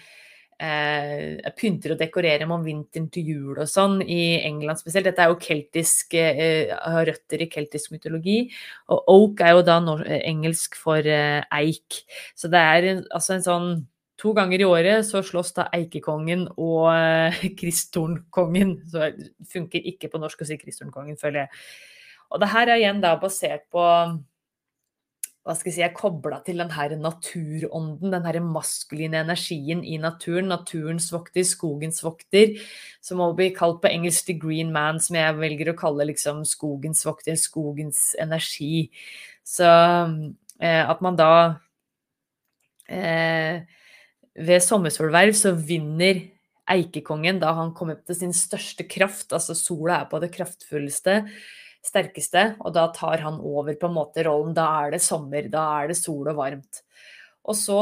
pynter 1.57 1.93
og 1.93 1.99
dekorerer 1.99 2.49
om 2.49 2.65
vinteren 2.65 3.09
til 3.13 3.29
jul 3.33 3.61
og 3.61 3.69
sånn, 3.69 4.01
i 4.01 4.39
England 4.45 4.81
spesielt. 4.81 5.07
Dette 5.09 5.23
er 5.23 5.31
jo 5.31 5.39
keltisk, 5.41 6.13
eh, 6.13 6.73
har 6.73 7.05
røtter 7.09 7.41
i 7.41 7.49
keltisk 7.51 7.91
mytologi. 7.91 8.51
Og 8.89 9.09
oak 9.15 9.41
er 9.41 9.55
jo 9.57 9.63
da 9.67 9.79
engelsk 10.19 10.75
for 10.75 10.99
eh, 10.99 11.41
eik. 11.51 12.03
Så 12.35 12.51
det 12.51 12.59
er 12.59 12.89
en, 12.91 13.03
altså 13.11 13.37
en 13.37 13.47
sånn 13.47 13.73
To 14.21 14.31
ganger 14.31 14.61
i 14.61 14.65
året 14.69 15.03
så 15.03 15.19
slåss 15.25 15.49
da 15.57 15.63
eikekongen 15.73 16.45
og 16.55 16.85
eh, 16.93 17.39
kristtornkongen. 17.59 18.77
Så 18.87 19.09
det 19.09 19.31
funker 19.51 19.83
ikke 19.89 20.07
på 20.13 20.21
norsk 20.21 20.45
å 20.45 20.47
si 20.47 20.55
kristtornkongen, 20.61 21.17
føler 21.19 21.43
jeg. 21.43 21.63
Og 22.31 22.39
det 22.39 22.49
her 22.53 22.69
er 22.69 22.79
igjen 22.79 23.01
da 23.03 23.17
basert 23.19 23.65
på 23.73 23.83
hva 25.43 25.53
skal 25.57 25.69
jeg 25.69 25.75
si, 25.75 25.83
er 25.83 25.95
kobla 25.95 26.37
til 26.45 26.61
den 26.61 26.69
her 26.71 26.93
naturånden, 26.95 28.13
den 28.13 28.27
her 28.29 28.39
maskuline 28.45 29.19
energien 29.25 29.81
i 29.83 29.97
naturen. 29.99 30.47
Naturens 30.47 31.09
vokter, 31.11 31.43
skogens 31.43 31.99
vokter, 32.03 32.53
som 33.03 33.19
må 33.19 33.27
bli 33.35 33.49
kalt 33.55 33.81
på 33.83 33.91
engelsk 33.91 34.29
'the 34.29 34.37
green 34.39 34.71
man', 34.71 35.01
som 35.03 35.19
jeg 35.19 35.35
velger 35.35 35.73
å 35.73 35.77
kalle 35.79 36.07
liksom 36.07 36.45
skogens 36.47 37.03
vokter, 37.03 37.35
skogens 37.35 38.15
energi. 38.23 38.89
Så 39.43 39.67
eh, 39.67 40.89
at 40.89 41.01
man 41.01 41.19
da 41.19 41.59
eh, 42.87 43.63
Ved 44.33 44.63
sommersolverv 44.65 45.35
så 45.37 45.51
vinner 45.53 46.23
eikekongen 46.65 47.37
da 47.37 47.51
han 47.53 47.73
kommer 47.77 47.99
til 48.01 48.15
sin 48.15 48.33
største 48.33 48.87
kraft, 48.89 49.29
altså 49.29 49.53
sola 49.53 49.99
er 49.99 50.07
på 50.09 50.17
det 50.23 50.31
kraftfulleste 50.33 51.19
sterkeste, 51.83 52.53
og 52.63 52.73
da 52.75 52.87
tar 52.95 53.23
han 53.25 53.41
over 53.43 53.75
på 53.79 53.89
en 53.89 53.97
måte 53.97 54.23
rollen. 54.27 54.55
Da 54.55 54.67
er 54.83 54.95
det 54.95 55.03
sommer, 55.03 55.49
da 55.51 55.65
er 55.81 55.91
det 55.91 55.99
sol 55.99 56.29
og 56.31 56.39
varmt. 56.39 56.83
Og 57.43 57.57
så 57.59 57.79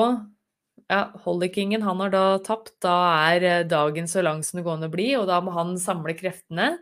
ja, 0.92 1.06
Hollykingen 1.24 1.84
han 1.86 2.02
har 2.04 2.12
da 2.14 2.24
tapt. 2.44 2.74
Da 2.84 2.96
er 3.32 3.46
eh, 3.48 3.68
dagen 3.70 4.10
så 4.12 4.24
lang 4.26 4.42
som 4.44 4.60
det 4.60 4.66
går 4.66 4.80
an 4.80 4.90
å 4.90 4.92
bli, 4.94 5.12
og 5.20 5.30
da 5.30 5.40
må 5.44 5.54
han 5.56 5.78
samle 5.80 6.16
kreftene. 6.18 6.74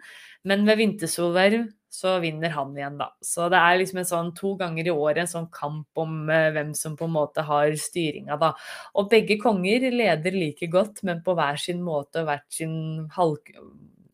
Men 0.48 0.66
ved 0.68 0.80
vintersolverv 0.80 1.68
så 1.94 2.16
vinner 2.22 2.54
han 2.54 2.76
igjen, 2.78 3.00
da. 3.00 3.10
Så 3.26 3.50
det 3.52 3.60
er 3.60 3.80
liksom 3.82 4.00
en 4.00 4.08
sånn 4.08 4.32
to 4.38 4.54
ganger 4.60 4.88
i 4.88 4.94
året 4.94 5.24
en 5.24 5.32
sånn 5.32 5.50
kamp 5.54 6.00
om 6.00 6.30
uh, 6.30 6.52
hvem 6.54 6.72
som 6.78 6.96
på 6.98 7.08
en 7.10 7.16
måte 7.16 7.44
har 7.46 7.74
styringa, 7.82 8.38
da. 8.40 8.54
Og 8.96 9.10
begge 9.12 9.40
konger 9.42 9.90
leder 9.92 10.38
like 10.38 10.70
godt, 10.72 11.02
men 11.08 11.24
på 11.26 11.36
hver 11.38 11.60
sin 11.62 11.82
måte 11.84 12.22
og 12.22 12.30
hvert 12.30 12.46
sin 12.54 12.76
halv, 13.18 13.42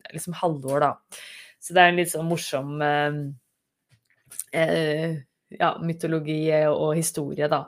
liksom 0.08 0.38
halvår, 0.40 0.86
da. 0.88 1.20
Så 1.66 1.74
det 1.74 1.82
er 1.82 1.90
en 1.90 1.98
litt 1.98 2.12
sånn 2.12 2.28
morsom 2.30 2.78
eh, 2.86 3.18
eh, 4.54 5.18
ja, 5.58 5.72
mytologi 5.82 6.38
og 6.70 6.92
historie, 6.94 7.48
da. 7.50 7.64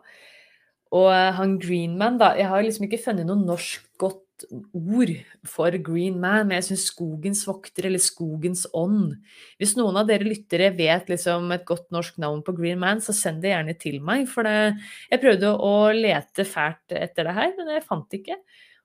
Og 0.95 1.11
eh, 1.11 1.33
han 1.37 1.59
Greenman, 1.61 2.17
da 2.21 2.33
Jeg 2.39 2.49
har 2.49 2.65
liksom 2.65 2.87
ikke 2.87 3.03
funnet 3.03 3.29
noe 3.29 3.43
norsk 3.43 3.91
godt 4.01 4.25
ord 4.73 5.11
for 5.51 5.75
Green 5.83 6.21
Man, 6.23 6.47
men 6.47 6.61
jeg 6.61 6.69
syns 6.69 6.87
Skogens 6.93 7.43
vokter, 7.49 7.89
eller 7.89 8.03
Skogens 8.03 8.69
ånd 8.77 9.17
Hvis 9.59 9.75
noen 9.79 9.99
av 9.99 10.07
dere 10.07 10.29
lyttere 10.29 10.71
vet 10.79 11.11
liksom 11.11 11.51
et 11.57 11.67
godt 11.69 11.91
norsk 11.95 12.21
navn 12.23 12.45
på 12.47 12.55
Green 12.57 12.79
Man, 12.79 13.03
så 13.03 13.15
send 13.17 13.43
det 13.43 13.51
gjerne 13.51 13.75
til 13.83 13.99
meg. 14.05 14.29
For 14.31 14.47
det, 14.47 14.79
jeg 15.11 15.23
prøvde 15.25 15.53
å 15.59 15.75
lete 15.97 16.47
fælt 16.47 16.95
etter 16.95 17.29
det 17.29 17.37
her, 17.41 17.55
men 17.59 17.75
jeg 17.75 17.87
fant 17.89 18.07
det 18.13 18.23
ikke. 18.23 18.39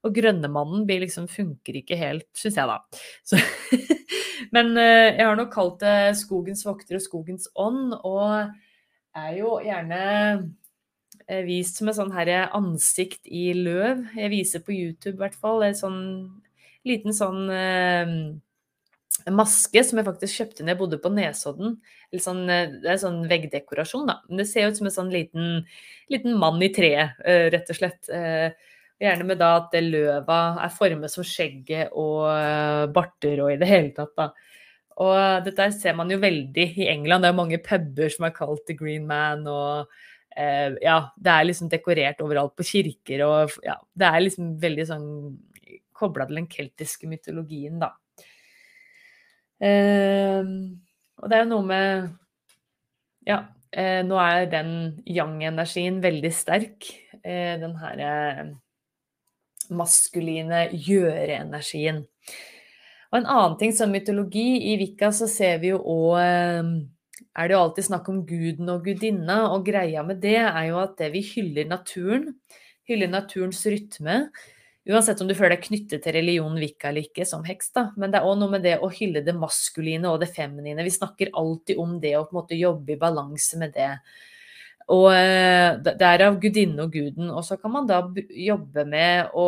Og 0.04 0.18
Grønnemannen 0.18 0.88
liksom, 0.90 1.30
funker 1.32 1.78
ikke 1.80 1.96
helt, 2.02 2.28
syns 2.36 2.58
jeg, 2.60 2.68
da. 2.68 3.04
Så, 3.24 3.40
men 4.54 4.76
uh, 4.78 5.10
jeg 5.10 5.26
har 5.26 5.38
nok 5.40 5.54
kalt 5.54 5.82
det 5.82 6.14
Skogens 6.20 6.64
vokter 6.68 7.00
og 7.00 7.04
Skogens 7.04 7.50
ånd, 7.60 7.96
og 8.06 8.54
er 9.18 9.34
jo 9.40 9.58
gjerne 9.64 10.00
uh, 10.44 11.42
vist 11.48 11.80
som 11.80 11.90
et 11.90 11.98
sånn 11.98 12.14
her 12.14 12.32
ansikt 12.46 13.26
i 13.26 13.52
løv. 13.58 14.06
Jeg 14.18 14.34
viser 14.34 14.64
på 14.66 14.76
YouTube 14.76 15.18
i 15.18 15.24
hvert 15.26 15.38
fall. 15.40 15.66
En 15.66 15.78
sånn 15.78 16.02
liten 16.86 17.16
sånn 17.16 17.48
uh, 17.50 18.14
maske 19.34 19.84
som 19.88 20.00
jeg 20.00 20.08
faktisk 20.10 20.42
kjøpte 20.42 20.66
når 20.66 20.74
jeg 20.74 20.82
bodde 20.84 21.02
på 21.02 21.14
Nesodden. 21.14 21.78
Sånn, 22.22 22.44
det 22.46 22.90
er 22.92 23.00
sånn 23.02 23.24
veggdekorasjon, 23.30 24.06
da. 24.06 24.20
Men 24.28 24.42
det 24.44 24.46
ser 24.52 24.70
ut 24.70 24.78
som 24.78 24.90
en 24.90 24.94
sånn 24.94 25.10
liten, 25.14 25.64
liten 26.14 26.36
mann 26.38 26.62
i 26.62 26.70
treet, 26.74 27.16
rett 27.24 27.72
og 27.74 27.78
slett. 27.80 28.10
Gjerne 29.02 29.26
med 29.28 29.40
da 29.42 29.56
at 29.58 29.74
løva 29.82 30.40
er 30.64 30.74
formet 30.74 31.12
som 31.12 31.26
skjegget 31.28 31.96
og 31.98 32.28
uh, 32.30 32.86
barter 32.94 33.42
og 33.44 33.54
i 33.54 33.60
det 33.60 33.70
hele 33.70 33.94
tatt, 33.96 34.14
da. 34.20 34.30
Og 35.02 35.46
dette 35.48 35.70
ser 35.74 35.96
man 35.98 36.12
jo 36.14 36.20
veldig 36.22 36.66
i 36.78 36.90
England. 36.92 37.26
Det 37.26 37.32
er 37.32 37.38
mange 37.38 37.58
puber 37.66 38.12
som 38.14 38.28
er 38.28 38.36
kalt 38.36 38.62
The 38.68 38.76
Green 38.78 39.08
Man. 39.10 39.48
og 39.50 39.90
eh, 40.38 40.76
ja, 40.84 41.00
det 41.18 41.34
er 41.34 41.48
liksom 41.48 41.72
dekorert 41.72 42.22
overalt 42.22 42.54
på 42.58 42.66
kirker 42.68 43.24
og 43.26 43.56
ja, 43.66 43.80
det 43.98 44.10
er 44.10 44.22
liksom 44.22 44.54
veldig 44.62 44.86
sånn 44.90 45.08
kobla 45.94 46.28
til 46.30 46.42
den 46.42 46.50
keltiske 46.52 47.10
mytologien, 47.10 47.82
da. 47.82 47.90
Eh, 49.64 50.46
og 51.22 51.30
det 51.30 51.38
er 51.38 51.46
jo 51.46 51.52
noe 51.56 51.68
med 51.70 52.12
Ja, 53.24 53.46
nå 54.06 54.18
er 54.20 54.46
den 54.52 54.74
yang-energien 55.10 56.02
veldig 56.04 56.34
sterk. 56.36 56.92
den 57.24 57.78
herre 57.80 58.10
maskuline 59.72 60.66
gjøre-energien. 60.74 62.04
Og 63.14 63.20
en 63.20 63.30
annen 63.30 63.60
ting 63.60 63.74
som 63.78 63.94
mytologi, 63.94 64.74
i 64.74 64.78
Vika 64.82 65.12
så 65.14 65.30
ser 65.30 65.60
vi 65.62 65.70
jo 65.70 65.80
òg 65.80 66.18
eh, 66.24 66.74
er 67.34 67.50
det 67.50 67.56
jo 67.56 67.62
alltid 67.64 67.88
snakk 67.88 68.10
om 68.12 68.24
guden 68.30 68.70
og 68.74 68.86
gudinna, 68.86 69.38
og 69.54 69.66
greia 69.66 70.04
med 70.06 70.22
det 70.22 70.40
er 70.42 70.66
jo 70.70 70.80
at 70.82 70.98
det 71.00 71.10
vi 71.16 71.24
hyller 71.34 71.70
naturen, 71.70 72.28
hyller 72.90 73.10
naturens 73.10 73.64
rytme, 73.70 74.18
uansett 74.90 75.22
om 75.24 75.30
du 75.30 75.36
føler 75.38 75.56
deg 75.56 75.66
knyttet 75.66 76.04
til 76.04 76.16
religionen 76.18 76.60
Vika 76.62 76.90
eller 76.90 77.08
ikke 77.08 77.26
som 77.26 77.46
heks, 77.48 77.72
da, 77.74 77.88
men 77.98 78.14
det 78.14 78.20
er 78.20 78.28
òg 78.28 78.38
noe 78.42 78.54
med 78.54 78.66
det 78.66 78.76
å 78.84 78.92
hylle 78.94 79.24
det 79.26 79.36
maskuline 79.38 80.12
og 80.12 80.20
det 80.22 80.30
feminine. 80.36 80.86
Vi 80.86 80.94
snakker 80.94 81.34
alltid 81.40 81.82
om 81.82 81.98
det 82.04 82.14
å 82.18 82.26
på 82.28 82.36
en 82.36 82.42
måte 82.42 82.60
jobbe 82.60 82.96
i 82.96 83.02
balanse 83.02 83.62
med 83.62 83.74
det. 83.78 83.94
Og 84.92 85.06
eh, 85.16 85.78
det 85.80 86.08
er 86.08 86.26
av 86.26 86.40
gudinne 86.42 86.84
og 86.84 86.92
guden. 86.92 87.30
Og 87.32 87.46
så 87.48 87.56
kan 87.60 87.72
man 87.72 87.88
da 87.88 88.02
jobbe 88.28 88.84
med 88.90 89.32
å 89.40 89.48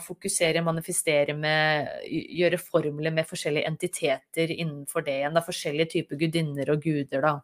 fokusere, 0.00 0.64
manifestere 0.64 1.36
med 1.36 1.90
Gjøre 2.08 2.60
formler 2.62 3.12
med 3.12 3.28
forskjellige 3.28 3.68
entiteter 3.68 4.54
innenfor 4.56 5.04
det 5.04 5.18
igjen. 5.18 5.36
Det 5.36 5.42
er 5.42 5.50
forskjellige 5.50 5.92
typer 5.96 6.20
gudinner 6.20 6.72
og 6.72 6.86
guder, 6.86 7.26
da. 7.26 7.36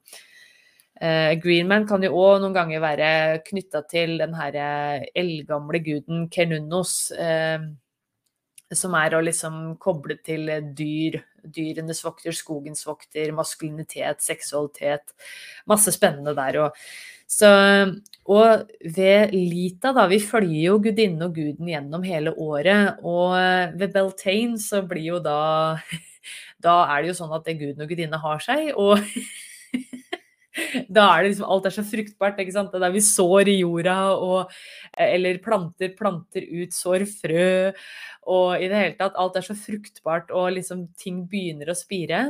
Uh, 0.96 1.34
Greenman 1.36 1.84
kan 1.84 2.00
jo 2.00 2.14
òg 2.16 2.38
noen 2.40 2.54
ganger 2.56 2.80
være 2.80 3.08
knytta 3.44 3.82
til 3.84 4.14
den 4.16 4.32
herre 4.32 4.68
eldgamle 5.12 5.82
guden 5.84 6.22
Kenunnos. 6.32 7.10
Uh, 7.12 7.68
som 8.74 8.96
er 8.98 9.14
å 9.14 9.22
liksom 9.22 9.76
koble 9.82 10.16
til 10.26 10.48
dyr. 10.74 11.20
Dyrenes 11.46 12.00
vokter, 12.02 12.34
skogens 12.34 12.80
vokter, 12.88 13.30
maskulinitet, 13.36 14.24
seksualitet. 14.24 15.12
Masse 15.70 15.92
spennende 15.94 16.34
der. 16.34 16.58
Og, 16.64 16.80
så, 17.26 17.48
og 18.30 18.68
ved 18.96 19.32
Lita, 19.34 19.90
da, 19.94 20.06
vi 20.10 20.20
følger 20.22 20.68
jo 20.68 20.76
gudinnen 20.82 21.26
og 21.26 21.34
guden 21.34 21.70
gjennom 21.70 22.04
hele 22.06 22.32
året. 22.38 23.00
Og 23.02 23.34
ved 23.78 23.94
Beltane 23.94 24.60
så 24.62 24.82
blir 24.86 25.12
jo 25.16 25.22
da 25.22 25.40
Da 26.62 26.80
er 26.90 27.02
det 27.02 27.12
jo 27.12 27.18
sånn 27.20 27.34
at 27.36 27.44
det 27.46 27.58
guden 27.60 27.84
og 27.84 27.90
gudinne 27.90 28.18
har 28.18 28.40
seg. 28.42 28.72
og 28.74 28.98
da 30.96 31.04
er 31.12 31.22
det 31.22 31.32
liksom 31.32 31.50
Alt 31.52 31.68
er 31.68 31.74
så 31.76 31.84
fruktbart. 31.86 32.40
ikke 32.40 32.54
sant? 32.54 32.72
Det 32.72 32.80
er 32.80 32.86
der 32.86 32.94
vi 32.96 33.04
sår 33.04 33.50
i 33.52 33.58
jorda, 33.60 33.96
og, 34.16 34.54
eller 34.98 35.38
planter, 35.44 35.92
planter 35.98 36.46
ut, 36.48 36.74
sår 36.74 37.06
frø. 37.10 37.50
Og 38.26 38.56
i 38.58 38.70
det 38.70 38.80
hele 38.80 38.96
tatt, 38.98 39.18
alt 39.18 39.38
er 39.38 39.46
så 39.46 39.54
fruktbart, 39.58 40.32
og 40.34 40.56
liksom 40.56 40.88
ting 40.98 41.24
begynner 41.30 41.70
å 41.70 41.78
spire. 41.78 42.24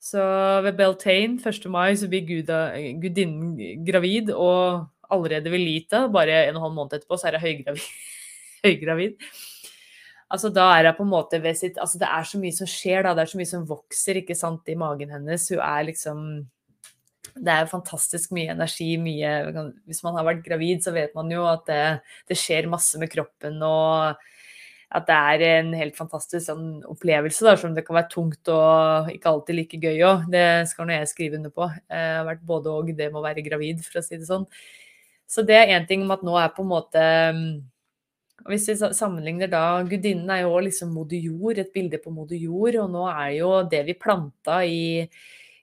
Så 0.00 0.22
ved 0.64 0.78
Beltane 0.78 1.36
1. 1.44 1.66
mai 1.68 1.92
så 2.00 2.08
blir 2.08 2.24
gudinnen 2.24 3.84
gravid, 3.84 4.32
og 4.32 4.86
allerede 5.12 5.52
ved 5.52 5.60
Lita, 5.60 6.06
bare 6.08 6.46
en 6.46 6.56
og 6.56 6.60
en 6.60 6.64
halv 6.64 6.76
måned 6.78 6.96
etterpå, 6.96 7.18
så 7.20 7.28
er 7.28 7.36
hun 7.36 7.44
høygravid. 7.44 7.88
høygravid. 8.66 9.26
Altså 10.30 10.48
da 10.54 10.68
er 10.78 10.88
hun 10.88 10.96
på 11.00 11.04
en 11.04 11.10
måte 11.10 11.40
ved 11.42 11.58
sitt 11.58 11.78
Altså 11.82 11.98
det 11.98 12.06
er 12.06 12.26
så 12.28 12.38
mye 12.38 12.54
som 12.54 12.68
skjer, 12.70 13.02
da. 13.02 13.12
Det 13.18 13.24
er 13.24 13.32
så 13.32 13.40
mye 13.40 13.50
som 13.50 13.68
vokser, 13.68 14.22
ikke 14.22 14.38
sant, 14.38 14.68
i 14.70 14.78
magen 14.78 15.12
hennes. 15.12 15.48
Hun 15.52 15.62
er 15.66 15.86
liksom 15.90 16.24
det 17.36 17.52
er 17.52 17.68
fantastisk 17.70 18.32
mye 18.34 18.54
energi. 18.54 18.94
Mye, 19.00 19.30
hvis 19.86 20.02
man 20.06 20.16
har 20.18 20.26
vært 20.26 20.44
gravid, 20.46 20.80
så 20.84 20.94
vet 20.94 21.14
man 21.14 21.30
jo 21.32 21.44
at 21.48 21.66
det, 21.68 21.82
det, 22.30 22.38
skjer 22.38 22.70
masse 22.70 22.98
med 22.98 23.10
kroppen. 23.12 23.60
Og 23.62 24.16
at 24.90 25.06
det 25.06 25.16
er 25.16 25.44
en 25.46 25.72
helt 25.78 25.94
fantastisk 25.98 26.42
sånn, 26.48 26.80
opplevelse, 26.90 27.44
da, 27.46 27.54
som 27.60 27.74
det 27.76 27.84
kan 27.86 27.94
være 28.00 28.10
tungt 28.10 28.50
og 28.50 29.10
ikke 29.12 29.30
alltid 29.30 29.58
like 29.58 29.78
gøy 29.78 30.02
òg. 30.08 30.24
Det 30.32 30.46
skal 30.70 30.88
nå 30.88 30.96
jeg 30.96 31.10
skrive 31.12 31.38
under 31.38 31.52
på. 31.54 31.68
Jeg 31.86 32.14
har 32.16 32.26
vært 32.26 32.46
både 32.46 32.72
og 32.74 32.90
det 32.90 33.10
med 33.10 33.20
å 33.20 33.26
være 33.28 33.44
gravid, 33.46 33.84
for 33.86 34.00
å 34.00 34.04
si 34.06 34.18
det 34.18 34.26
sånn. 34.26 34.48
Så 35.30 35.46
det 35.46 35.60
er 35.60 35.76
én 35.76 35.86
ting 35.86 36.02
om 36.02 36.10
at 36.10 36.24
nå 36.26 36.34
er 36.40 36.50
på 36.56 36.64
en 36.66 36.72
måte 36.72 37.04
hvis 38.48 38.70
vi 38.70 38.74
sammenligner 38.96 39.50
da 39.52 39.82
Gudinnen 39.84 40.30
er 40.32 40.46
jo 40.46 40.54
liksom 40.64 40.94
moder 40.96 41.20
jord, 41.20 41.58
et 41.60 41.74
bilde 41.74 42.00
på 42.00 42.12
moder 42.14 42.40
jord. 42.40 42.78
Og 42.80 42.90
nå 42.90 43.04
er 43.12 43.34
jo 43.36 43.52
det 43.68 43.84
vi 43.88 43.98
planta 44.00 44.62
i 44.64 45.06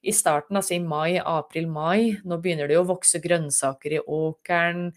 i 0.08 0.14
starten, 0.14 0.56
altså 0.56 0.76
i 0.78 0.80
mai, 0.80 1.18
april-mai. 1.20 2.22
Nå 2.24 2.38
begynner 2.40 2.70
det 2.70 2.78
å 2.80 2.86
vokse 2.88 3.20
grønnsaker 3.20 3.98
i 3.98 4.00
åkeren. 4.00 4.92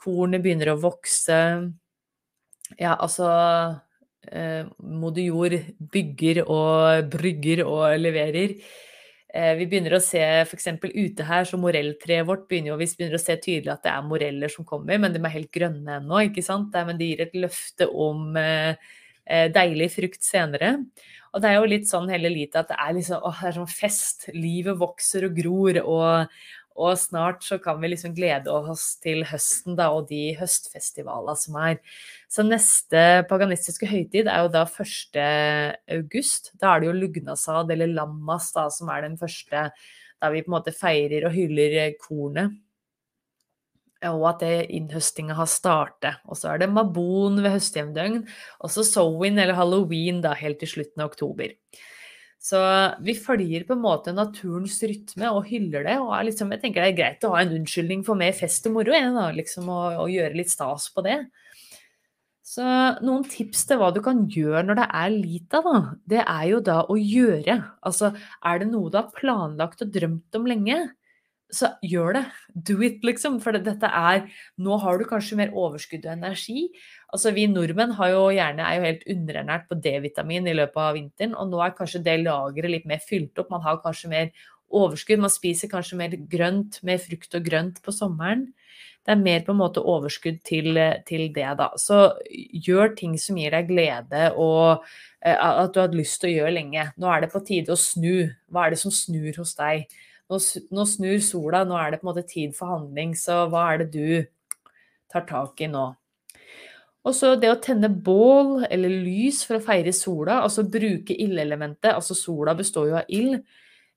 Kornet 0.00 0.42
begynner 0.42 0.72
å 0.72 0.80
vokse. 0.80 1.36
Ja, 2.74 2.96
altså 2.96 3.28
eh, 4.26 4.66
Moder 4.82 5.22
Jord 5.22 5.56
bygger 5.92 6.42
og 6.44 7.12
brygger 7.12 7.62
og 7.66 7.94
leverer. 8.00 8.56
Eh, 9.36 9.52
vi 9.58 9.66
begynner 9.68 9.96
å 9.96 10.02
se 10.02 10.22
f.eks. 10.42 10.68
ute 10.82 11.26
her, 11.28 11.46
så 11.46 11.58
morelltreet 11.60 12.26
vårt 12.28 12.46
begynner 12.50 12.72
jo, 12.72 12.78
vi 12.80 12.88
begynner 12.88 13.18
å 13.18 13.22
se 13.22 13.36
tydelig 13.36 13.74
at 13.74 13.84
det 13.84 13.92
er 13.92 14.06
moreller 14.06 14.52
som 14.52 14.66
kommer, 14.68 14.98
men 15.02 15.14
de 15.14 15.20
er 15.22 15.34
helt 15.34 15.52
grønne 15.54 16.00
ennå. 16.00 16.22
ikke 16.28 16.44
sant? 16.46 16.74
Men 16.88 16.98
det 16.98 17.10
gir 17.10 17.26
et 17.26 17.36
løfte 17.38 17.90
om 17.90 18.38
eh, 18.40 18.74
eh 19.26 19.48
deilig 19.52 19.92
frukt 19.94 20.24
senere. 20.24 20.76
Og 21.34 21.42
det 21.42 21.50
er 21.50 21.58
jo 21.58 21.68
litt 21.68 21.88
sånn 21.90 22.08
hele 22.08 22.30
lite 22.32 22.62
at 22.62 22.70
det 22.70 22.78
er 22.80 22.94
liksom 22.96 23.20
å, 23.20 23.32
det 23.36 23.48
er 23.50 23.58
sånn 23.58 23.68
fest. 23.68 24.28
Livet 24.32 24.78
vokser 24.80 25.26
og 25.28 25.36
gror. 25.36 25.82
Og, 25.82 26.38
og, 26.76 26.98
snart 27.00 27.44
så 27.46 27.58
kan 27.62 27.80
vi 27.80 27.90
liksom 27.92 28.14
glede 28.16 28.52
oss 28.52 28.98
til 29.02 29.24
høsten 29.26 29.76
da, 29.78 29.88
og 29.96 30.10
de 30.10 30.36
høstfestivalene 30.38 31.36
som 31.40 31.58
er. 31.62 31.80
Så 32.32 32.44
neste 32.46 33.02
paganistiske 33.30 33.88
høytid 33.90 34.28
er 34.28 34.44
jo 34.44 34.52
da 34.54 34.66
1. 34.68 35.18
august. 35.98 36.52
Da 36.60 36.74
er 36.74 36.84
det 36.84 36.90
jo 36.90 36.98
lugnasad, 37.00 37.72
eller 37.72 37.94
lammas, 37.96 38.52
da, 38.56 38.68
som 38.72 38.92
er 38.92 39.06
den 39.08 39.18
første. 39.20 39.70
Da 40.20 40.32
vi 40.32 40.44
på 40.44 40.52
en 40.52 40.58
måte 40.58 40.76
feirer 40.76 41.28
og 41.28 41.34
hyller 41.36 41.96
kornet 42.00 42.54
og 44.04 44.26
at 44.28 44.42
innhøstinga 44.44 45.36
har 45.38 45.48
startet. 45.50 46.20
Og 46.28 46.38
så 46.38 46.52
er 46.52 46.62
det 46.62 46.70
Mabon 46.72 47.40
ved 47.42 47.54
høstjevndøgn, 47.56 48.22
og 48.60 48.72
så 48.72 48.84
Sowin 48.86 49.38
eller 49.40 49.56
halloween 49.56 50.20
da 50.24 50.34
helt 50.36 50.60
til 50.62 50.74
slutten 50.76 51.02
av 51.02 51.12
oktober. 51.12 51.54
Så 52.46 52.58
vi 53.02 53.16
følger 53.18 53.64
på 53.66 53.74
en 53.74 53.82
måte 53.82 54.12
naturens 54.14 54.76
rytme 54.86 55.32
og 55.34 55.48
hyller 55.48 55.86
det. 55.88 55.96
Og 56.02 56.12
liksom, 56.28 56.52
jeg 56.54 56.62
tenker 56.62 56.84
det 56.84 56.92
er 56.92 57.00
greit 57.00 57.26
å 57.26 57.32
ha 57.34 57.42
en 57.42 57.56
unnskyldning 57.58 58.04
for 58.06 58.18
mer 58.18 58.36
fest 58.38 58.68
og 58.68 58.76
moro, 58.76 58.94
da, 58.94 59.26
liksom, 59.34 59.66
og, 59.66 59.98
og, 60.04 60.12
gjøre 60.12 60.38
litt 60.38 60.52
stas 60.52 60.86
på 60.94 61.02
det. 61.06 61.18
Så 62.46 62.62
noen 63.02 63.26
tips 63.26 63.64
til 63.66 63.80
hva 63.80 63.90
du 63.92 63.98
kan 64.04 64.22
gjøre 64.30 64.62
når 64.68 64.78
det 64.78 64.86
er 65.00 65.16
lita, 65.16 65.62
da. 65.64 65.80
Det 66.14 66.22
er 66.22 66.44
jo 66.52 66.60
da 66.68 66.78
å 66.86 66.98
gjøre. 67.00 67.58
Altså, 67.88 68.12
er 68.46 68.62
det 68.62 68.70
noe 68.70 68.92
du 68.94 69.00
har 69.00 69.10
planlagt 69.16 69.82
og 69.82 69.90
drømt 69.96 70.38
om 70.38 70.46
lenge? 70.46 70.78
Så 71.52 71.70
gjør 71.86 72.16
det. 72.18 72.24
Do 72.68 72.76
it, 72.82 73.04
liksom. 73.06 73.38
For 73.42 73.54
dette 73.54 73.86
er 73.88 74.26
Nå 74.58 74.78
har 74.82 74.98
du 74.98 75.06
kanskje 75.08 75.38
mer 75.38 75.54
overskudd 75.54 76.06
og 76.06 76.16
energi. 76.16 76.66
Altså 77.14 77.32
Vi 77.36 77.46
nordmenn 77.50 77.94
jo 77.94 78.26
gjerne, 78.34 78.66
er 78.66 78.80
jo 78.80 78.88
helt 78.88 79.06
underernært 79.14 79.68
på 79.68 79.78
D-vitamin 79.78 80.48
i 80.48 80.56
løpet 80.56 80.82
av 80.82 80.94
vinteren, 80.98 81.36
og 81.38 81.48
nå 81.52 81.62
er 81.62 81.76
kanskje 81.76 82.02
det 82.04 82.18
lageret 82.24 82.72
litt 82.72 82.86
mer 82.86 83.00
fylt 83.00 83.38
opp. 83.38 83.50
Man 83.50 83.62
har 83.62 83.80
kanskje 83.84 84.10
mer 84.10 84.30
overskudd. 84.74 85.22
Man 85.22 85.32
spiser 85.32 85.70
kanskje 85.70 85.98
mer 86.00 86.16
grønt, 86.30 86.80
mer 86.82 86.98
frukt 87.02 87.38
og 87.38 87.46
grønt 87.46 87.82
på 87.84 87.94
sommeren. 87.94 88.48
Det 89.06 89.14
er 89.14 89.22
mer 89.22 89.44
på 89.46 89.54
en 89.54 89.60
måte 89.60 89.82
overskudd 89.86 90.40
til, 90.42 90.80
til 91.06 91.28
det, 91.34 91.50
da. 91.60 91.68
Så 91.78 92.16
gjør 92.66 92.96
ting 92.98 93.14
som 93.22 93.38
gir 93.38 93.54
deg 93.54 93.68
glede 93.70 94.32
og 94.34 94.82
uh, 94.82 95.36
at 95.62 95.70
du 95.74 95.78
har 95.78 95.94
lyst 95.94 96.18
til 96.20 96.32
å 96.32 96.34
gjøre 96.40 96.56
lenge. 96.56 96.88
Nå 96.98 97.12
er 97.12 97.22
det 97.22 97.30
på 97.30 97.44
tide 97.46 97.70
å 97.70 97.78
snu. 97.78 98.26
Hva 98.50 98.66
er 98.66 98.74
det 98.74 98.80
som 98.82 98.94
snur 98.94 99.38
hos 99.38 99.54
deg? 99.60 99.86
Nå, 100.30 100.40
nå, 100.74 100.86
snur 100.88 101.20
sola, 101.24 101.62
nå 101.66 101.76
er 101.78 101.92
det 101.92 102.00
på 102.00 102.06
en 102.06 102.12
måte 102.12 102.26
tid 102.28 102.56
for 102.56 102.72
handling. 102.74 103.14
Så 103.18 103.44
hva 103.52 103.68
er 103.72 103.84
det 103.84 103.92
du 103.94 104.08
tar 105.12 105.26
tak 105.28 105.62
i 105.62 105.70
nå? 105.70 105.88
Og 107.06 107.14
så 107.14 107.36
det 107.38 107.52
å 107.52 107.60
tenne 107.62 107.88
bål 107.88 108.64
eller 108.66 108.90
lys 108.90 109.44
for 109.46 109.60
å 109.60 109.62
feire 109.62 109.92
sola, 109.94 110.40
altså 110.42 110.66
bruke 110.66 111.14
ildelementet. 111.14 111.92
Altså 111.92 112.16
sola 112.18 112.56
består 112.58 112.90
jo 112.90 112.98
av 112.98 113.12
ild. 113.14 113.44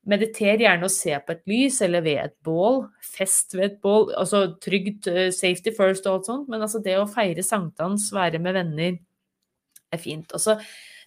Mediter 0.10 0.62
gjerne 0.62 0.88
og 0.88 0.94
se 0.94 1.16
på 1.18 1.34
et 1.34 1.42
lys 1.50 1.82
eller 1.86 2.06
ved 2.06 2.20
et 2.22 2.36
bål. 2.46 2.84
Fest 3.04 3.58
ved 3.58 3.66
et 3.66 3.80
bål. 3.82 4.12
Altså 4.18 4.44
trygt, 4.62 5.10
eh, 5.10 5.32
safety 5.34 5.74
first 5.76 6.06
og 6.06 6.20
alt 6.20 6.30
sånt. 6.30 6.52
Men 6.54 6.62
altså 6.62 6.84
det 6.86 7.00
å 7.00 7.10
feire 7.10 7.44
sankthans, 7.44 8.12
være 8.14 8.40
med 8.40 8.54
venner, 8.54 9.00
er 9.92 9.98
fint. 9.98 10.30
Altså 10.38 10.60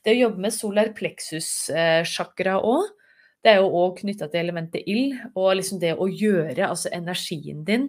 det 0.03 0.17
å 0.17 0.21
jobbe 0.25 0.43
med 0.43 0.55
solar 0.55 0.91
plexus-sjakra 0.99 2.59
eh, 2.59 2.67
òg. 2.75 2.91
Det 3.43 3.51
er 3.51 3.59
jo 3.59 3.71
òg 3.75 3.97
knytta 4.03 4.29
til 4.31 4.45
elementet 4.45 4.87
ild, 4.87 5.17
og 5.35 5.57
liksom 5.59 5.81
det 5.83 5.97
å 5.99 6.07
gjøre, 6.07 6.69
altså 6.69 6.93
energien 6.95 7.65
din. 7.67 7.89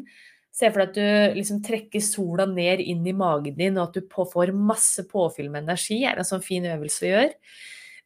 Se 0.53 0.69
for 0.69 0.81
deg 0.81 0.89
at 0.89 0.97
du 0.97 1.37
liksom 1.39 1.61
trekker 1.65 2.01
sola 2.01 2.45
ned 2.49 2.81
inn 2.81 3.05
i 3.09 3.13
magen 3.17 3.55
din, 3.57 3.77
og 3.77 3.89
at 3.91 3.97
du 3.97 4.09
får 4.33 4.53
masse 4.53 5.05
påfyll 5.09 5.51
med 5.53 5.65
energi. 5.65 6.01
Det 6.01 6.11
er 6.11 6.21
en 6.21 6.29
sånn 6.29 6.45
fin 6.45 6.65
øvelse 6.69 7.05
å 7.05 7.11
gjøre. 7.11 7.37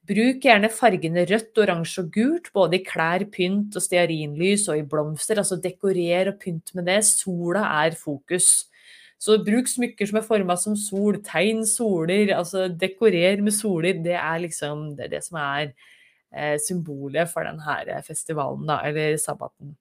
Bruk 0.08 0.46
gjerne 0.48 0.70
fargene 0.72 1.26
rødt, 1.28 1.52
oransje 1.60 2.06
og 2.06 2.14
gult, 2.16 2.48
både 2.56 2.78
i 2.78 2.86
klær, 2.88 3.26
pynt 3.32 3.76
og 3.76 3.84
stearinlys 3.84 4.70
og 4.72 4.80
i 4.80 4.86
blomster. 4.88 5.42
Altså 5.42 5.58
dekorer 5.60 6.32
og 6.32 6.38
pynt 6.40 6.72
med 6.78 6.88
det. 6.88 7.02
Sola 7.04 7.66
er 7.84 7.98
fokus. 8.00 8.70
Så 9.20 9.40
bruk 9.44 9.68
smykker 9.68 10.08
som 10.08 10.22
er 10.22 10.28
forma 10.28 10.56
som 10.62 10.78
sol, 10.80 11.20
tegn 11.26 11.66
soler, 11.68 12.32
altså 12.38 12.68
dekorer 12.72 13.44
med 13.44 13.56
soler. 13.56 14.00
Det 14.06 14.16
er 14.16 14.44
liksom 14.46 14.94
det, 14.96 15.10
er 15.10 15.16
det 15.18 15.24
som 15.26 15.40
er 15.42 15.74
symbolet 16.62 17.30
for 17.32 17.48
denne 17.48 18.02
festivalen, 18.06 18.66
da, 18.68 18.82
eller 18.86 19.16
sabbaten. 19.22 19.78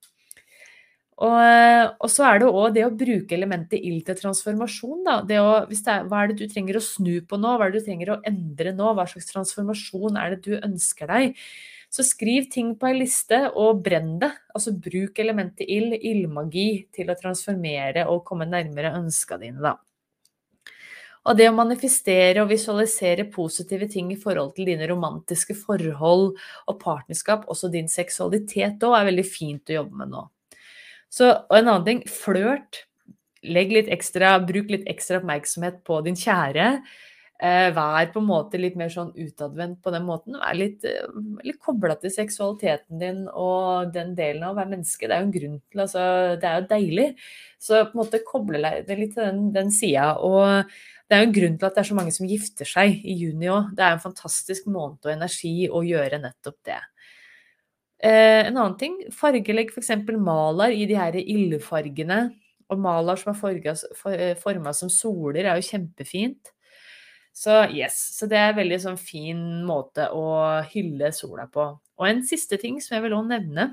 Og, 1.17 1.37
eh, 1.41 1.87
og, 1.97 2.11
så 2.13 2.27
er 2.29 2.43
det 2.43 2.49
òg 2.51 2.75
det 2.77 2.83
å 2.85 2.93
bruke 2.93 3.33
elementet 3.33 3.81
ild 3.81 4.03
til 4.05 4.19
transformasjon. 4.19 5.01
Da. 5.07 5.15
Det 5.25 5.39
å, 5.41 5.53
det 5.71 5.79
er, 5.81 6.05
hva 6.11 6.23
er 6.23 6.33
det 6.33 6.43
du 6.43 6.51
trenger 6.53 6.77
å 6.77 6.85
snu 6.85 7.15
på 7.25 7.39
nå? 7.41 7.55
Hva 7.57 7.69
er 7.69 7.73
det 7.73 7.81
du 7.81 7.89
trenger 7.89 8.13
å 8.13 8.19
endre 8.29 8.75
nå? 8.77 8.91
Hva 8.93 9.07
slags 9.09 9.31
transformasjon 9.31 10.21
er 10.21 10.37
det 10.37 10.43
du 10.45 10.59
ønsker 10.59 11.09
deg? 11.09 11.41
Så 11.89 12.05
skriv 12.05 12.51
ting 12.53 12.75
på 12.77 12.91
ei 12.91 12.99
liste 12.99 13.47
og 13.57 13.81
brenn 13.87 14.19
det. 14.21 14.29
Altså 14.53 14.75
bruk 14.77 15.17
elementet 15.23 15.65
ild, 15.65 15.97
ildmagi, 15.97 16.69
til 16.93 17.09
å 17.09 17.17
transformere 17.17 18.05
og 18.13 18.27
komme 18.29 18.49
nærmere 18.51 18.93
ønska 18.99 19.41
dine, 19.41 19.63
da. 19.65 19.79
Og 21.27 21.35
det 21.39 21.49
å 21.51 21.55
manifestere 21.57 22.43
og 22.45 22.53
visualisere 22.53 23.27
positive 23.33 23.89
ting 23.91 24.13
i 24.15 24.19
forhold 24.21 24.53
til 24.55 24.69
dine 24.71 24.87
romantiske 24.87 25.57
forhold 25.59 26.37
og 26.37 26.79
partnerskap, 26.83 27.49
også 27.51 27.71
din 27.73 27.91
seksualitet 27.91 28.85
òg, 28.87 28.95
er 28.95 29.09
veldig 29.11 29.27
fint 29.27 29.73
å 29.73 29.81
jobbe 29.81 30.03
med 30.03 30.13
nå. 30.15 30.23
Så, 31.11 31.33
og 31.33 31.59
en 31.59 31.73
annen 31.73 31.87
ting, 31.87 32.05
flørt. 32.11 32.85
Legg 33.47 33.75
litt 33.75 33.91
ekstra, 33.95 34.37
bruk 34.43 34.71
litt 34.73 34.87
ekstra 34.91 35.21
oppmerksomhet 35.21 35.83
på 35.87 36.01
din 36.07 36.19
kjære. 36.19 36.71
Eh, 37.37 37.69
vær 37.77 38.07
på 38.15 38.21
en 38.23 38.29
måte 38.31 38.57
litt 38.57 38.79
mer 38.81 38.89
sånn 38.89 39.11
utadvendt 39.13 39.83
på 39.85 39.93
den 39.93 40.07
måten. 40.09 40.39
Vær 40.41 40.57
litt, 40.57 40.85
eh, 40.89 41.05
litt 41.45 41.59
kobla 41.61 41.99
til 42.01 42.11
seksualiteten 42.11 42.99
din 42.99 43.29
og 43.29 43.93
den 43.93 44.15
delen 44.17 44.43
av 44.43 44.55
å 44.55 44.57
være 44.57 44.73
menneske. 44.73 45.05
Det 45.05 45.13
er 45.13 45.21
jo 45.21 45.27
en 45.27 45.37
grunn 45.37 45.61
til 45.71 45.81
altså, 45.85 46.41
Det 46.41 46.45
er 46.49 46.61
jo 46.63 46.69
deilig. 46.71 47.17
Så 47.61 47.85
på 47.85 47.93
en 47.93 48.05
måte 48.05 48.25
koble 48.25 48.63
deg 48.87 48.99
litt 48.99 49.15
til 49.15 49.25
den, 49.25 49.53
den 49.53 49.71
sida. 49.71 50.17
Og 50.17 50.65
det 51.09 51.13
er 51.13 51.25
jo 51.25 51.29
en 51.29 51.37
grunn 51.37 51.59
til 51.59 51.67
at 51.67 51.75
det 51.75 51.85
er 51.85 51.91
så 51.91 51.99
mange 52.01 52.13
som 52.13 52.27
gifter 52.27 52.65
seg 52.65 53.05
i 53.05 53.19
juni 53.21 53.53
òg. 53.53 53.77
Det 53.77 53.85
er 53.85 53.93
en 53.93 54.07
fantastisk 54.07 54.67
måned 54.67 55.05
og 55.05 55.13
energi 55.13 55.69
å 55.69 55.85
gjøre 55.85 56.23
nettopp 56.23 56.57
det. 56.65 56.81
Eh, 58.01 58.47
en 58.47 58.57
annen 58.57 58.79
ting, 58.81 58.97
fargelegg 59.13 59.77
f.eks. 59.77 59.93
maler 60.17 60.73
i 60.73 60.87
de 60.89 60.97
her 60.97 61.13
ildfargene. 61.21 62.33
Og 62.73 62.81
maler 62.81 63.15
som 63.15 63.31
er 63.31 64.35
forma 64.41 64.73
som 64.75 64.89
soler, 64.89 65.45
er 65.45 65.61
jo 65.61 65.69
kjempefint. 65.69 66.56
Så 67.37 67.59
yes, 67.69 67.99
så 68.17 68.29
det 68.31 68.39
er 68.41 68.55
en 68.55 68.61
veldig 68.63 68.79
sånn 68.81 69.01
fin 69.01 69.41
måte 69.69 70.09
å 70.15 70.63
hylle 70.71 71.11
sola 71.13 71.45
på. 71.53 71.69
Og 72.01 72.09
en 72.09 72.23
siste 72.25 72.57
ting 72.61 72.79
som 72.81 72.97
jeg 72.97 73.05
vil 73.05 73.17
også 73.19 73.35
nevne, 73.35 73.69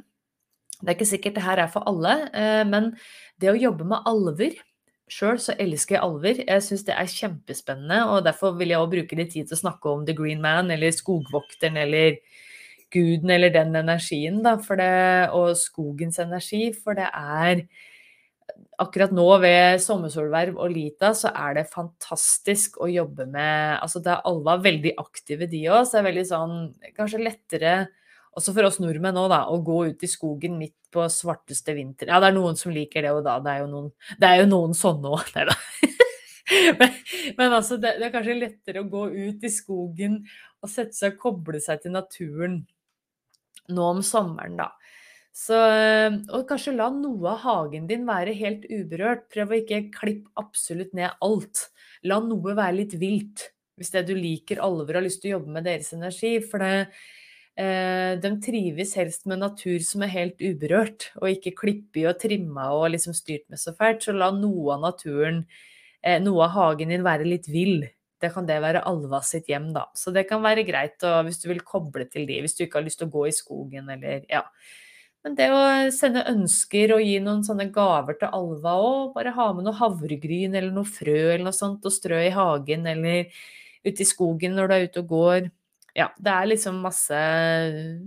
det 0.81 0.91
er 0.91 0.97
ikke 0.97 1.07
sikkert 1.07 1.37
det 1.37 1.45
her 1.45 1.61
er 1.63 1.71
for 1.71 1.87
alle, 1.87 2.17
eh, 2.35 2.63
men 2.67 2.91
det 3.39 3.53
å 3.53 3.59
jobbe 3.59 3.87
med 3.87 4.09
alver 4.09 4.59
Sjøl 5.11 5.37
så 5.41 5.53
elsker 5.59 5.97
jeg 5.97 6.03
alver. 6.05 6.39
Jeg 6.47 6.63
syns 6.63 6.85
det 6.87 6.95
er 6.95 7.11
kjempespennende, 7.11 7.99
og 8.09 8.23
derfor 8.25 8.55
vil 8.57 8.71
jeg 8.71 8.81
òg 8.81 8.93
bruke 8.93 9.17
litt 9.19 9.33
tid 9.35 9.49
til 9.49 9.57
å 9.57 9.59
snakke 9.59 9.91
om 9.91 10.05
The 10.07 10.15
Green 10.17 10.41
Man 10.41 10.71
eller 10.73 10.95
Skogvokteren 10.95 11.77
eller 11.81 12.17
guden 12.93 13.33
eller 13.33 13.51
den 13.53 13.75
energien, 13.75 14.39
da, 14.45 14.55
det, 14.79 14.89
og 15.35 15.57
skogens 15.59 16.21
energi, 16.23 16.71
for 16.77 16.97
det 16.97 17.09
er 17.09 17.65
akkurat 18.81 19.11
nå 19.15 19.25
ved 19.43 19.81
sommersolverv 19.83 20.59
og 20.61 20.71
Lita, 20.73 21.13
så 21.17 21.31
er 21.33 21.59
det 21.59 21.69
fantastisk 21.71 22.79
å 22.81 22.89
jobbe 22.91 23.27
med 23.29 23.79
Altså, 23.79 24.01
det 24.03 24.13
er 24.13 24.29
alle 24.29 24.55
veldig 24.63 24.93
aktive, 25.01 25.49
de 25.51 25.65
òg, 25.69 25.83
så 25.85 25.97
det 25.97 26.01
er 26.01 26.07
veldig 26.09 26.25
sånn 26.29 26.55
Kanskje 26.97 27.21
lettere 27.23 27.75
også 28.33 28.53
for 28.55 28.65
oss 28.67 28.79
nordmenn 28.81 29.15
nå, 29.17 29.27
da, 29.29 29.43
å 29.49 29.59
gå 29.61 29.79
ut 29.91 30.03
i 30.05 30.09
skogen 30.09 30.57
midt 30.57 30.75
på 30.93 31.05
svarteste 31.09 31.75
vinter. 31.77 32.09
Ja, 32.09 32.19
det 32.21 32.31
er 32.31 32.37
noen 32.37 32.57
som 32.57 32.73
liker 32.73 33.05
det 33.05 33.11
og 33.13 33.21
da. 33.25 33.37
Det 33.43 33.51
er 33.51 33.63
jo 33.63 33.67
noen, 33.69 33.91
det 34.17 34.29
er 34.29 34.41
jo 34.41 34.47
noen 34.49 34.73
sånne 34.77 35.11
òg. 35.13 35.27
Nei 35.35 35.45
da. 35.49 35.57
men, 36.79 36.95
men, 37.37 37.53
altså, 37.53 37.77
det, 37.77 37.95
det, 37.99 38.07
er 38.07 38.13
kanskje 38.13 38.39
lettere 38.39 38.81
å 38.81 38.89
gå 38.89 39.05
ut 39.13 39.45
i 39.45 39.53
skogen 39.53 40.23
og 40.63 40.71
sette 40.71 40.97
seg 40.97 41.17
og 41.17 41.27
koble 41.27 41.61
seg 41.61 41.83
til 41.83 41.93
naturen 41.93 42.63
nå 43.73 43.89
om 43.93 44.01
sommeren, 44.05 44.57
da. 44.59 44.71
Så, 45.33 45.57
og 46.29 46.43
kanskje 46.49 46.75
la 46.75 46.91
noe 46.93 47.31
av 47.31 47.39
hagen 47.41 47.87
din 47.89 48.05
være 48.05 48.35
helt 48.37 48.67
uberørt. 48.69 49.25
Prøv 49.33 49.49
å 49.53 49.57
ikke 49.63 49.79
klippe 49.95 50.29
absolutt 50.37 50.93
ned 50.93 51.15
alt. 51.25 51.67
La 52.05 52.19
noe 52.21 52.53
være 52.53 52.77
litt 52.83 52.93
vilt, 53.01 53.47
hvis 53.79 53.89
det 53.95 54.05
du 54.11 54.13
liker 54.13 54.61
alvor 54.61 54.91
og 54.93 54.99
har 55.01 55.07
lyst 55.07 55.23
til 55.23 55.31
å 55.31 55.37
jobbe 55.39 55.55
med 55.55 55.65
deres 55.65 55.89
energi. 55.97 56.35
For 56.45 56.61
det, 56.61 56.75
eh, 57.57 58.13
de 58.21 58.31
trives 58.45 58.93
helst 58.99 59.25
med 59.25 59.41
natur 59.41 59.79
som 59.81 60.05
er 60.05 60.13
helt 60.13 60.37
uberørt, 60.37 61.09
og 61.17 61.31
ikke 61.31 61.55
klippig 61.63 62.05
og 62.11 62.19
trimma 62.21 62.69
og 62.77 62.91
liksom 62.93 63.17
styrt 63.17 63.49
med 63.49 63.57
så 63.63 63.73
fælt. 63.73 64.05
Så 64.05 64.13
la 64.13 64.29
noe 64.37 64.77
av 64.77 64.85
naturen, 64.85 65.47
eh, 66.03 66.19
noe 66.21 66.45
av 66.45 66.53
hagen 66.59 66.89
din 66.93 67.03
være 67.09 67.25
litt 67.25 67.49
vill. 67.49 67.89
Det 68.21 68.31
kan 68.33 68.45
det 68.45 68.61
være 68.61 68.85
alva 68.85 69.19
sitt 69.25 69.47
hjem, 69.49 69.73
da. 69.73 69.87
Så 69.97 70.13
det 70.13 70.27
kan 70.29 70.43
være 70.45 70.63
greit 70.63 71.01
og, 71.03 71.25
hvis 71.25 71.41
du 71.41 71.49
vil 71.49 71.59
koble 71.65 72.05
til 72.05 72.27
de, 72.29 72.39
hvis 72.39 72.55
du 72.55 72.63
ikke 72.67 72.79
har 72.79 72.85
lyst 72.85 72.99
til 73.01 73.09
å 73.09 73.15
gå 73.17 73.27
i 73.27 73.35
skogen 73.35 73.89
eller 73.89 74.23
ja. 74.29 74.45
Men 75.23 75.35
det 75.39 75.47
å 75.55 75.59
sende 75.95 76.25
ønsker 76.27 76.91
og 76.97 77.03
gi 77.03 77.15
noen 77.23 77.45
sånne 77.47 77.69
gaver 77.71 78.17
til 78.19 78.33
Alva 78.35 78.73
òg, 78.75 79.13
bare 79.15 79.31
ha 79.37 79.45
med 79.55 79.67
noe 79.67 79.77
havregryn 79.77 80.51
eller 80.51 80.73
noe 80.75 80.87
frø 80.87 81.15
eller 81.29 81.45
noe 81.45 81.55
sånt 81.55 81.85
og 81.87 81.95
strø 81.95 82.19
i 82.25 82.33
hagen 82.33 82.89
eller 82.91 83.31
ute 83.87 84.03
i 84.03 84.07
skogen 84.07 84.57
når 84.57 84.67
du 84.67 84.75
er 84.75 84.89
ute 84.89 85.03
og 85.03 85.13
går. 85.13 85.47
Ja, 85.95 86.09
det 86.17 86.33
er 86.33 86.49
liksom 86.51 86.81
masse 86.83 87.23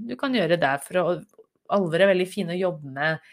du 0.08 0.12
kan 0.20 0.34
gjøre 0.36 0.60
der 0.60 0.82
for 0.84 1.02
å 1.02 1.08
Alver 1.66 2.04
er 2.04 2.12
veldig 2.12 2.28
fine 2.30 2.54
å 2.54 2.60
jobbe 2.60 2.92
med 2.94 3.24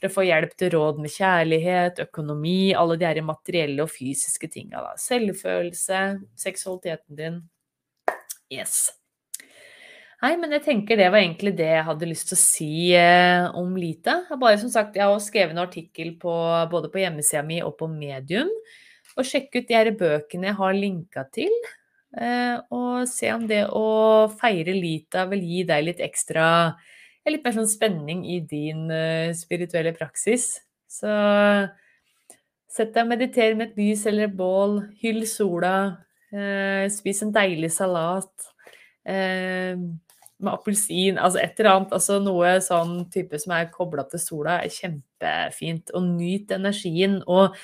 for 0.00 0.08
å 0.08 0.14
få 0.14 0.22
hjelp 0.24 0.54
til 0.56 0.70
råd 0.72 1.02
med 1.04 1.12
kjærlighet, 1.12 2.00
økonomi, 2.06 2.72
alle 2.72 2.96
de 2.96 3.04
her 3.04 3.20
materielle 3.26 3.84
og 3.84 3.92
fysiske 3.92 4.48
tinga. 4.48 4.80
Selvfølelse, 4.96 6.00
seksualiteten 6.40 7.20
din. 7.20 7.38
Yes. 8.48 9.01
Nei, 10.22 10.36
men 10.38 10.54
jeg 10.54 10.62
tenker 10.62 10.98
det 10.98 11.08
var 11.10 11.18
egentlig 11.18 11.50
det 11.58 11.66
jeg 11.66 11.86
hadde 11.88 12.06
lyst 12.06 12.28
til 12.30 12.36
å 12.36 12.40
si 12.40 12.74
eh, 12.94 13.48
om 13.58 13.72
Lita. 13.74 14.20
Bare, 14.38 14.54
som 14.60 14.70
sagt, 14.70 14.94
jeg 14.94 15.08
har 15.10 15.22
skrevet 15.22 15.56
en 15.56 15.64
artikkel 15.64 16.12
på, 16.20 16.34
både 16.70 16.90
på 16.92 17.00
hjemmesida 17.02 17.42
mi 17.46 17.58
og 17.66 17.74
på 17.80 17.88
Medium. 17.90 18.50
Og 19.18 19.26
sjekk 19.26 19.58
ut 19.58 19.66
de 19.66 19.74
her 19.74 19.90
bøkene 19.98 20.52
jeg 20.52 20.58
har 20.60 20.76
linka 20.78 21.24
til. 21.34 21.56
Eh, 22.14 22.54
og 22.70 23.08
se 23.10 23.32
om 23.34 23.48
det 23.50 23.64
å 23.74 24.30
feire 24.38 24.76
Lita 24.76 25.24
vil 25.32 25.42
gi 25.42 25.64
deg 25.68 25.86
litt 25.88 26.02
ekstra 26.04 26.46
Litt 27.22 27.44
mer 27.46 27.54
sånn 27.54 27.68
spenning 27.70 28.24
i 28.26 28.40
din 28.50 28.88
eh, 28.90 29.30
spirituelle 29.38 29.92
praksis. 29.94 30.56
Så 30.90 31.10
sett 32.66 32.90
deg 32.94 33.04
og 33.04 33.12
mediter 33.12 33.54
med 33.54 33.70
et 33.70 33.78
lys 33.78 34.02
eller 34.10 34.26
et 34.26 34.34
bål. 34.34 34.80
Hyll 35.02 35.22
sola. 35.30 35.74
Uh, 36.32 36.88
spis 36.90 37.20
en 37.22 37.30
deilig 37.34 37.70
salat. 37.74 38.48
Uh, 39.06 39.76
med 40.42 40.52
appelsin, 40.56 41.18
altså 41.18 41.40
et 41.42 41.58
eller 41.60 41.76
annet. 41.76 41.94
Altså 41.96 42.18
noe 42.22 42.56
sånn 42.64 42.98
type 43.12 43.38
som 43.40 43.54
er 43.56 43.70
kobla 43.72 44.04
til 44.10 44.22
sola, 44.22 44.60
er 44.62 44.74
kjempefint. 44.74 45.94
Og 45.96 46.06
nyt 46.10 46.52
energien. 46.58 47.20
Og 47.30 47.56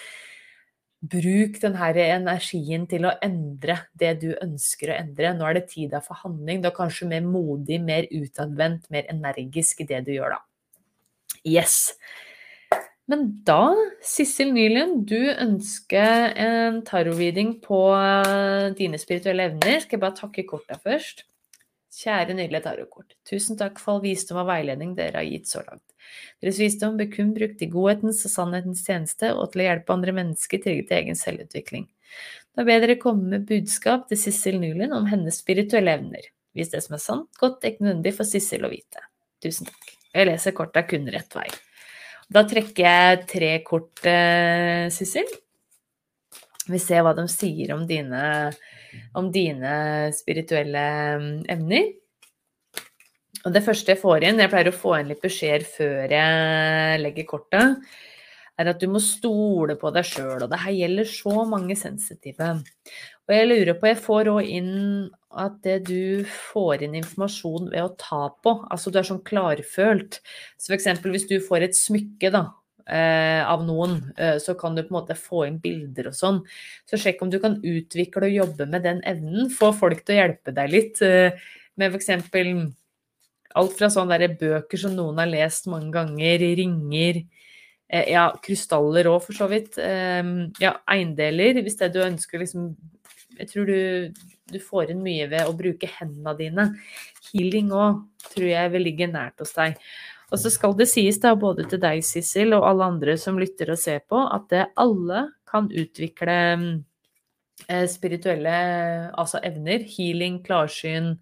bruk 0.99 1.61
denne 1.62 1.91
energien 2.03 2.87
til 2.91 3.07
å 3.07 3.14
endre 3.23 3.77
det 3.99 4.17
du 4.23 4.33
ønsker 4.35 4.91
å 4.91 4.99
endre. 4.99 5.35
Nå 5.37 5.47
er 5.47 5.61
det 5.61 5.69
tida 5.71 6.01
for 6.03 6.19
handling. 6.25 6.62
Du 6.62 6.71
er 6.71 6.75
kanskje 6.79 7.11
mer 7.11 7.23
modig, 7.27 7.79
mer 7.83 8.09
utadvendt, 8.11 8.91
mer 8.91 9.07
energisk 9.12 9.85
i 9.85 9.88
det 9.91 10.03
du 10.09 10.17
gjør 10.17 10.35
da. 10.35 10.41
Yes. 11.47 11.95
Men 13.09 13.23
da, 13.47 13.73
Sissel 14.05 14.51
Nylund, 14.53 15.07
du 15.09 15.31
ønsker 15.31 16.35
en 16.37 16.83
tarot-reading 16.85 17.55
på 17.64 17.81
dine 18.77 19.01
spirituelle 19.01 19.47
evner. 19.49 19.79
Skal 19.81 19.97
jeg 19.97 20.03
bare 20.03 20.19
takke 20.19 20.45
korta 20.51 20.77
først? 20.83 21.25
Kjære 21.99 22.35
nydelige 22.37 22.63
tarotkort. 22.63 23.17
Tusen 23.27 23.59
takk 23.59 23.81
for 23.83 23.97
all 23.97 24.05
visdom 24.05 24.39
og 24.45 24.47
veiledning 24.53 24.93
dere 24.95 25.19
har 25.19 25.27
gitt 25.27 25.51
så 25.51 25.65
langt. 25.67 25.83
Deres 26.39 26.61
visdom 26.63 26.99
blir 26.99 27.11
kun 27.11 27.33
brukt 27.35 27.63
i 27.65 27.71
godhetens 27.73 28.23
og 28.29 28.33
sannhetens 28.33 28.85
tjeneste 28.87 29.33
og 29.35 29.51
til 29.51 29.65
å 29.65 29.67
hjelpe 29.67 29.95
andre 29.97 30.15
mennesker 30.21 30.63
til 30.63 30.85
egen 30.95 31.19
selvutvikling. 31.19 31.89
Da 32.55 32.65
ber 32.67 32.85
dere 32.85 33.01
komme 33.03 33.33
med 33.35 33.49
budskap 33.51 34.07
til 34.09 34.21
Sissel 34.21 34.61
Nylund 34.63 34.95
om 34.95 35.09
hennes 35.11 35.41
spirituelle 35.43 35.97
evner. 35.99 36.31
Hvis 36.55 36.71
det 36.73 36.85
som 36.87 36.97
er 36.97 37.03
sant, 37.03 37.29
godt 37.39 37.65
er 37.65 37.75
ikke 37.75 37.89
nødvendig 37.89 38.15
for 38.17 38.31
Sissel 38.31 38.67
å 38.67 38.73
vite. 38.73 39.03
Tusen 39.43 39.69
takk. 39.69 39.93
Jeg 40.15 40.31
leser 40.31 40.55
korta 40.57 40.85
kun 40.87 41.11
rett 41.13 41.35
vei. 41.35 41.47
Da 42.31 42.45
trekker 42.49 42.85
jeg 42.85 43.21
tre 43.31 43.53
kort, 43.67 44.07
eh, 44.07 44.87
Sissel. 44.95 45.29
Vi 46.69 46.81
ser 46.83 47.05
hva 47.05 47.15
de 47.17 47.25
sier 47.33 47.73
om 47.75 47.87
dine 47.89 48.53
om 49.17 49.33
dine 49.33 49.73
spirituelle 50.17 50.85
emner. 51.17 51.49
evner. 51.55 51.89
Og 53.47 53.55
det 53.55 53.63
første 53.65 53.95
jeg 53.95 54.03
får 54.03 54.27
inn, 54.27 54.41
jeg 54.43 54.51
pleier 54.53 54.71
å 54.73 54.77
få 54.77 54.97
inn 54.99 55.11
litt 55.13 55.23
beskjeder 55.23 55.67
før 55.69 56.13
jeg 56.13 57.03
legger 57.05 57.27
kortet, 57.29 57.85
er 58.59 58.71
at 58.73 58.81
du 58.83 58.89
må 58.91 59.01
stole 59.03 59.77
på 59.79 59.93
deg 59.95 60.07
sjøl. 60.09 60.43
Og 60.43 60.51
det 60.51 60.59
her 60.65 60.75
gjelder 60.75 61.09
så 61.09 61.45
mange 61.47 61.77
sensitive. 61.79 62.51
Og 63.29 63.35
jeg 63.35 63.49
lurer 63.49 63.79
på, 63.79 63.91
jeg 63.93 64.01
får 64.03 64.33
òg 64.33 64.51
inn 64.59 64.75
at 65.39 65.61
det 65.63 65.79
du 65.87 66.25
får 66.51 66.83
inn 66.87 66.97
informasjon 66.99 67.71
ved 67.71 67.85
å 67.85 67.95
ta 68.01 68.25
på, 68.43 68.57
altså 68.73 68.91
du 68.91 68.99
er 68.99 69.07
sånn 69.07 69.23
klarfølt. 69.29 70.19
Så 70.59 70.73
f.eks. 70.73 70.89
hvis 71.07 71.29
du 71.31 71.37
får 71.45 71.69
et 71.69 71.79
smykke, 71.79 72.33
da, 72.35 72.49
eh, 72.88 73.42
av 73.44 73.64
noen, 73.66 73.98
eh, 74.16 74.37
så 74.42 74.55
kan 74.59 74.74
du 74.74 74.83
på 74.83 74.92
en 74.92 74.98
måte 74.98 75.16
få 75.18 75.44
inn 75.46 75.61
bilder 75.62 76.11
og 76.11 76.16
sånn. 76.16 76.40
Så 76.88 77.01
sjekk 77.01 77.22
om 77.24 77.33
du 77.33 77.38
kan 77.42 77.59
utvikle 77.61 78.29
og 78.29 78.37
jobbe 78.37 78.68
med 78.70 78.87
den 78.87 79.03
evnen. 79.09 79.51
Få 79.53 79.72
folk 79.77 80.05
til 80.05 80.16
å 80.16 80.20
hjelpe 80.22 80.55
deg 80.57 80.72
litt 80.72 81.03
eh, 81.05 81.37
med 81.79 81.94
f.eks. 81.94 82.11
alt 83.59 83.77
fra 83.79 83.90
sånne 83.92 84.18
der 84.20 84.38
bøker 84.40 84.81
som 84.81 84.96
noen 84.96 85.20
har 85.20 85.31
lest 85.31 85.68
mange 85.70 85.92
ganger, 85.94 86.46
ringer, 86.59 87.22
eh, 87.88 88.12
ja, 88.14 88.31
krystaller 88.44 89.11
òg, 89.11 89.22
for 89.27 89.37
så 89.37 89.51
vidt. 89.51 89.79
Eh, 89.79 90.22
ja, 90.64 90.79
eiendeler, 90.88 91.62
hvis 91.62 91.79
det 91.83 91.92
du 91.94 92.03
ønsker 92.05 92.44
liksom 92.44 92.77
Jeg 93.38 93.46
tror 93.53 93.68
du, 93.70 94.11
du 94.51 94.59
får 94.59 94.90
inn 94.90 95.03
mye 95.05 95.29
ved 95.31 95.46
å 95.46 95.53
bruke 95.55 95.87
hendene 95.87 96.33
dine. 96.35 96.64
Healing 97.29 97.68
òg 97.70 98.01
tror 98.33 98.48
jeg 98.48 98.72
vil 98.72 98.83
ligge 98.83 99.07
nært 99.07 99.38
hos 99.38 99.53
deg. 99.55 99.77
Og 100.29 100.41
så 100.43 100.51
skal 100.53 100.75
det 100.77 100.88
sies 100.91 101.17
da, 101.23 101.33
både 101.38 101.64
til 101.71 101.81
deg, 101.81 102.03
Sissel, 102.05 102.53
og 102.57 102.67
alle 102.69 102.91
andre 102.93 103.17
som 103.21 103.38
lytter 103.41 103.73
og 103.73 103.81
ser 103.81 104.03
på, 104.05 104.21
at 104.21 104.49
det 104.53 104.67
alle 104.77 105.25
kan 105.49 105.71
utvikle 105.73 106.37
eh, 107.69 107.87
spirituelle 107.88 108.59
altså 109.17 109.41
evner. 109.49 109.87
Healing, 109.88 110.43
klarsyn, 110.45 111.14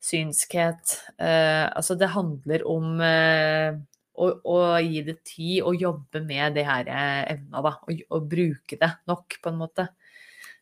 synskhet. 0.00 0.96
Eh, 1.20 1.66
altså 1.68 1.98
det 2.00 2.14
handler 2.14 2.64
om 2.68 3.04
eh, 3.04 3.76
å, 4.16 4.30
å, 4.40 4.56
gi 4.80 5.04
det 5.04 5.18
tid 5.28 5.60
og 5.68 5.76
jobbe 5.76 6.24
med 6.24 6.56
de 6.56 6.64
her 6.64 6.88
evna, 6.88 7.60
da. 7.68 7.76
Og, 7.84 8.02
og, 8.08 8.24
bruke 8.32 8.80
det 8.80 8.90
nok, 9.10 9.36
på 9.36 9.52
en 9.52 9.60
måte. 9.60 9.90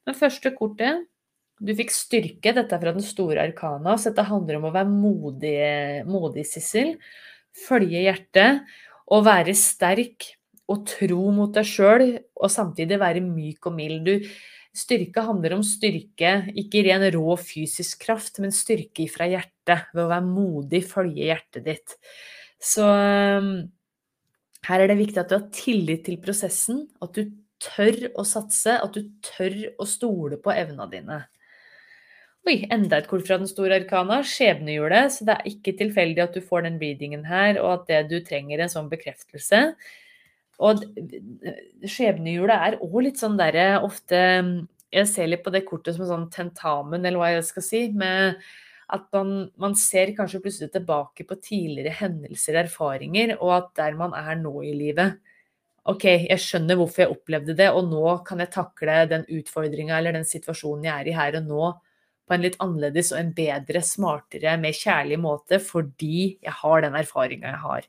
Men 0.07 0.19
første 0.19 0.55
kortet 0.57 1.07
Du 1.59 1.73
fikk 1.75 1.91
styrke, 1.91 2.53
dette 2.55 2.71
er 2.75 2.83
fra 2.83 2.93
den 2.95 3.03
store 3.03 3.43
arkana, 3.49 3.97
så 3.99 4.13
dette 4.13 4.29
handler 4.29 4.61
om 4.61 4.69
å 4.69 4.75
være 4.75 4.91
modig, 4.93 5.57
modig 6.07 6.45
Sissel. 6.47 6.93
Følge 7.67 8.05
hjertet 8.07 8.63
og 9.09 9.25
være 9.27 9.55
sterk 9.57 10.29
og 10.69 10.85
tro 10.89 11.31
mot 11.33 11.55
deg 11.55 11.67
sjøl, 11.67 12.07
og 12.37 12.53
samtidig 12.53 12.99
være 13.01 13.25
myk 13.25 13.71
og 13.71 13.77
mild. 13.77 14.05
Du, 14.05 14.29
styrke 14.77 15.25
handler 15.25 15.57
om 15.57 15.65
styrke, 15.67 16.35
ikke 16.61 16.85
ren 16.87 17.07
rå 17.15 17.39
fysisk 17.41 18.05
kraft, 18.05 18.39
men 18.43 18.53
styrke 18.55 19.09
fra 19.11 19.29
hjertet, 19.31 19.89
ved 19.95 20.05
å 20.05 20.11
være 20.13 20.29
modig, 20.29 20.83
følge 20.91 21.31
hjertet 21.31 21.65
ditt. 21.67 21.97
Så 22.61 22.85
um, 22.85 23.53
her 24.69 24.85
er 24.85 24.91
det 24.91 24.99
viktig 25.01 25.23
at 25.23 25.33
du 25.33 25.39
har 25.39 25.49
tillit 25.55 26.05
til 26.07 26.21
prosessen, 26.23 26.85
at 27.03 27.17
du 27.17 27.33
tør 27.63 28.11
å 28.19 28.27
satse, 28.29 28.77
at 28.77 28.95
du 28.95 29.09
tør 29.25 29.57
å 29.81 29.89
stole 29.89 30.39
på 30.43 30.53
evna 30.55 30.87
dine. 30.91 31.23
Oi, 32.49 32.63
enda 32.73 32.97
et 32.97 33.09
kort 33.11 33.27
fra 33.29 33.37
den 33.37 33.49
store 33.51 33.77
arkana, 33.83 34.23
skjebnehjulet. 34.25 35.13
Så 35.13 35.27
det 35.29 35.35
er 35.35 35.49
ikke 35.51 35.75
tilfeldig 35.77 36.23
at 36.25 36.37
du 36.37 36.41
får 36.41 36.65
den 36.65 36.79
readingen 36.81 37.27
her, 37.29 37.59
og 37.61 37.73
at 37.75 37.91
det 37.91 37.99
du 38.09 38.23
trenger 38.25 38.63
en 38.65 38.73
sånn 38.73 38.89
bekreftelse. 38.89 39.61
Og 40.65 40.81
skjebnehjulet 41.85 42.65
er 42.71 42.79
òg 42.81 42.97
litt 43.05 43.21
sånn 43.21 43.37
derre 43.39 43.83
ofte 43.85 44.19
Jeg 44.89 45.05
ser 45.11 45.29
litt 45.29 45.43
på 45.45 45.53
det 45.53 45.67
kortet 45.69 45.95
som 45.95 46.07
en 46.07 46.09
sånn 46.15 46.31
tentamen, 46.33 47.05
eller 47.05 47.21
hva 47.21 47.29
jeg 47.35 47.45
skal 47.51 47.67
si. 47.67 47.83
med 47.93 48.41
at 48.89 49.05
man, 49.13 49.51
man, 49.61 49.75
ser 49.77 50.15
kanskje 50.17 50.41
plutselig 50.41 50.73
tilbake 50.73 51.27
på 51.29 51.37
tidligere 51.37 51.93
hendelser, 51.93 52.57
erfaringer, 52.63 53.35
og 53.37 53.53
at 53.59 53.69
der 53.77 53.99
man 54.01 54.15
er 54.17 54.39
nå 54.41 54.55
i 54.65 54.73
livet 54.73 55.19
OK, 55.89 56.05
jeg 56.05 56.41
skjønner 56.41 56.77
hvorfor 56.77 57.05
jeg 57.05 57.13
opplevde 57.13 57.57
det, 57.57 57.69
og 57.69 57.85
nå 57.89 58.17
kan 58.25 58.41
jeg 58.41 58.53
takle 58.53 58.97
den 59.09 59.27
utfordringa 59.29 59.99
eller 59.99 60.17
den 60.17 60.27
situasjonen 60.29 60.89
jeg 60.89 60.95
er 60.95 61.13
i 61.13 61.15
her 61.17 61.39
og 61.43 61.53
nå 61.53 61.69
på 62.29 62.37
en 62.37 62.45
litt 62.45 62.59
annerledes 62.63 63.13
og 63.15 63.23
en 63.23 63.35
bedre, 63.37 63.83
smartere, 63.85 64.59
mer 64.61 64.77
kjærlig 64.77 65.19
måte 65.23 65.61
fordi 65.65 66.39
jeg 66.45 66.59
har 66.63 66.85
den 66.85 66.99
erfaringa 66.99 67.55
jeg 67.55 67.63
har. 67.65 67.89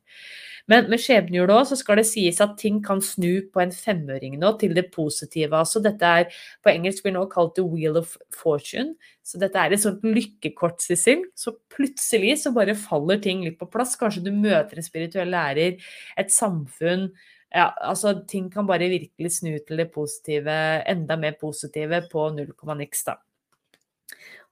Men 0.69 0.86
med 0.91 1.02
skjebnehjulet 1.02 1.56
òg 1.56 1.65
så 1.71 1.78
skal 1.80 1.97
det 1.97 2.06
sies 2.06 2.39
at 2.43 2.54
ting 2.62 2.78
kan 2.86 2.99
snu 3.02 3.41
på 3.49 3.62
en 3.63 3.71
femøring 3.73 4.36
nå 4.38 4.52
til 4.62 4.75
det 4.78 4.91
positive. 4.93 5.58
Altså 5.58 5.82
dette 5.82 6.12
er 6.21 6.28
på 6.62 6.69
engelsk 6.69 7.06
blir 7.06 7.15
nå 7.15 7.23
kalt 7.32 7.56
the 7.58 7.65
wheel 7.65 7.97
of 7.97 8.13
fortune. 8.38 8.93
Så 9.25 9.41
dette 9.41 9.58
er 9.58 9.73
et 9.73 9.82
sånt 9.82 10.06
lykkekort, 10.06 10.78
Sissel. 10.86 11.25
Så 11.34 11.56
plutselig 11.73 12.36
så 12.43 12.54
bare 12.54 12.78
faller 12.78 13.17
ting 13.23 13.41
litt 13.45 13.58
på 13.58 13.69
plass. 13.73 13.97
Kanskje 13.97 14.28
du 14.28 14.32
møter 14.36 14.78
en 14.78 14.86
spirituell 14.86 15.34
lærer, 15.34 15.82
et 16.21 16.34
samfunn. 16.34 17.10
Ja, 17.49 17.71
altså 17.82 18.13
ting 18.30 18.52
kan 18.54 18.69
bare 18.69 18.91
virkelig 18.91 19.34
snu 19.39 19.56
til 19.65 19.82
det 19.82 19.89
positive, 19.93 20.54
enda 20.86 21.17
mer 21.17 21.34
positive 21.41 22.04
på 22.12 22.30
null 22.36 22.54
komma 22.54 22.78
niks, 22.78 23.08
da. 23.10 23.17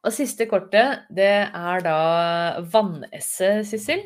Og 0.08 0.14
siste 0.16 0.48
kortet, 0.48 1.04
det 1.12 1.28
er 1.52 1.84
da 1.84 2.00
vannesset, 2.72 3.68
Sissel. 3.68 4.06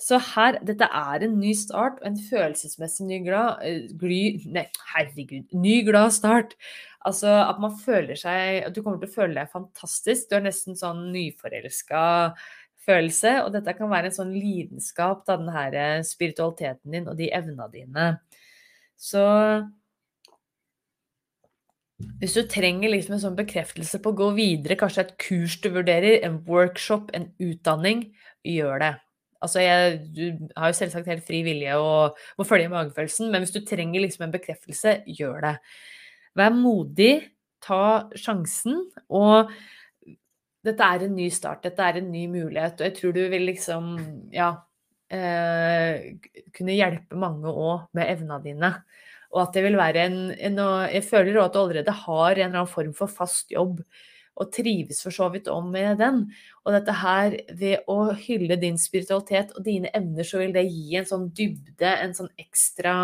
Så 0.00 0.18
her, 0.34 0.58
dette 0.64 0.88
er 0.92 1.24
en 1.24 1.38
ny 1.40 1.54
start 1.56 2.02
og 2.02 2.08
en 2.08 2.18
følelsesmessig 2.20 3.06
ny 3.08 3.18
glad 3.24 3.62
eh, 3.64 3.86
gly, 4.00 4.20
Nei, 4.52 4.66
herregud. 4.92 5.46
Ny 5.56 5.78
glad 5.88 6.12
start. 6.16 6.52
Altså 7.06 7.30
at 7.46 7.60
man 7.62 7.76
føler 7.80 8.18
seg 8.18 8.66
At 8.66 8.76
du 8.76 8.82
kommer 8.82 8.98
til 9.00 9.08
å 9.08 9.14
føle 9.14 9.38
deg 9.38 9.52
fantastisk. 9.52 10.28
Du 10.28 10.36
har 10.36 10.44
nesten 10.44 10.76
sånn 10.76 11.06
nyforelska 11.14 12.02
følelse. 12.86 13.38
Og 13.46 13.52
dette 13.56 13.76
kan 13.78 13.92
være 13.92 14.10
en 14.10 14.18
sånn 14.18 14.34
lidenskap, 14.36 15.24
da, 15.28 15.38
den 15.40 15.52
her 15.52 16.04
spiritualiteten 16.04 16.96
din 16.96 17.08
og 17.08 17.16
de 17.20 17.32
evna 17.40 17.68
dine. 17.72 18.10
Så 19.00 19.24
hvis 22.20 22.36
du 22.36 22.42
trenger 22.50 22.92
liksom 22.92 23.16
en 23.16 23.22
sånn 23.22 23.38
bekreftelse 23.38 24.00
på 24.04 24.12
å 24.12 24.18
gå 24.18 24.28
videre, 24.36 24.76
kanskje 24.78 25.06
et 25.06 25.14
kurs 25.22 25.56
du 25.64 25.70
vurderer, 25.72 26.18
en 26.26 26.38
workshop, 26.48 27.08
en 27.16 27.30
utdanning, 27.40 28.10
gjør 28.46 28.82
det. 28.82 28.92
Altså, 29.44 29.62
jeg, 29.62 29.96
du 30.16 30.48
har 30.56 30.72
jo 30.72 30.76
selvsagt 30.76 31.08
helt 31.12 31.24
fri 31.26 31.42
vilje 31.46 31.76
og 31.80 32.18
må 32.38 32.46
følge 32.48 32.72
magefølelsen, 32.72 33.30
men 33.32 33.44
hvis 33.44 33.54
du 33.54 33.62
trenger 33.64 34.04
liksom 34.04 34.26
en 34.26 34.34
bekreftelse, 34.34 34.98
gjør 35.18 35.40
det. 35.44 35.54
Vær 36.36 36.52
modig, 36.56 37.14
ta 37.64 37.80
sjansen, 38.18 38.82
og 39.08 39.52
dette 40.66 40.92
er 40.92 41.06
en 41.06 41.16
ny 41.16 41.30
start, 41.32 41.64
dette 41.64 41.84
er 41.84 42.00
en 42.00 42.08
ny 42.12 42.26
mulighet, 42.32 42.80
og 42.80 42.88
jeg 42.88 42.96
tror 42.98 43.16
du 43.16 43.22
vil 43.32 43.48
liksom, 43.48 43.92
ja 44.34 44.50
eh, 45.12 46.16
kunne 46.56 46.76
hjelpe 46.76 47.18
mange 47.18 47.50
òg 47.50 47.86
med 47.96 48.10
evna 48.10 48.40
dine. 48.42 48.72
Og 49.34 49.42
at 49.42 49.56
det 49.56 49.64
vil 49.66 49.78
være 49.78 50.04
en, 50.06 50.18
en 50.34 50.60
Jeg 50.92 51.04
føler 51.08 51.38
òg 51.38 51.48
at 51.48 51.56
du 51.56 51.62
allerede 51.62 51.96
har 52.04 52.30
en 52.30 52.44
eller 52.44 52.60
annen 52.62 52.70
form 52.70 52.92
for 52.96 53.10
fast 53.10 53.50
jobb, 53.50 53.80
og 54.36 54.52
trives 54.52 55.00
for 55.04 55.14
så 55.14 55.28
vidt 55.32 55.48
om 55.48 55.70
med 55.72 55.96
den. 56.00 56.20
Og 56.64 56.74
dette 56.76 56.92
her, 57.00 57.38
ved 57.56 57.88
å 57.88 58.12
hylle 58.20 58.58
din 58.60 58.76
spiritualitet 58.80 59.54
og 59.56 59.64
dine 59.64 59.92
evner, 59.96 60.28
så 60.28 60.42
vil 60.42 60.52
det 60.56 60.66
gi 60.68 60.98
en 61.00 61.08
sånn 61.08 61.30
dybde, 61.36 61.88
en 61.88 62.14
sånn 62.16 62.30
ekstra 62.40 62.96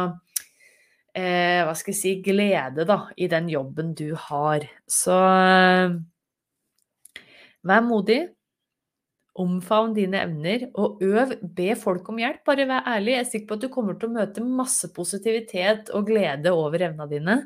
eh, 1.16 1.62
Hva 1.64 1.74
skal 1.78 1.94
jeg 1.94 2.00
si 2.00 2.14
glede, 2.24 2.84
da, 2.88 2.98
i 3.16 3.30
den 3.32 3.48
jobben 3.52 3.94
du 3.96 4.12
har. 4.28 4.68
Så 4.84 5.16
eh, 5.16 5.96
vær 7.64 7.84
modig. 7.88 8.26
Omfavn 9.40 9.94
dine 9.96 10.20
evner, 10.26 10.66
og 10.76 11.00
øv. 11.04 11.36
Be 11.56 11.72
folk 11.78 12.08
om 12.12 12.20
hjelp. 12.20 12.42
Bare 12.48 12.66
vær 12.68 12.88
ærlig. 12.96 13.14
Jeg 13.16 13.24
er 13.24 13.30
sikker 13.30 13.48
på 13.48 13.56
at 13.56 13.64
du 13.64 13.70
kommer 13.72 13.96
til 13.96 14.10
å 14.10 14.16
møte 14.18 14.44
masse 14.44 14.90
positivitet 14.92 15.92
og 15.96 16.10
glede 16.10 16.52
over 16.52 16.84
evnene 16.88 17.08
dine. 17.10 17.38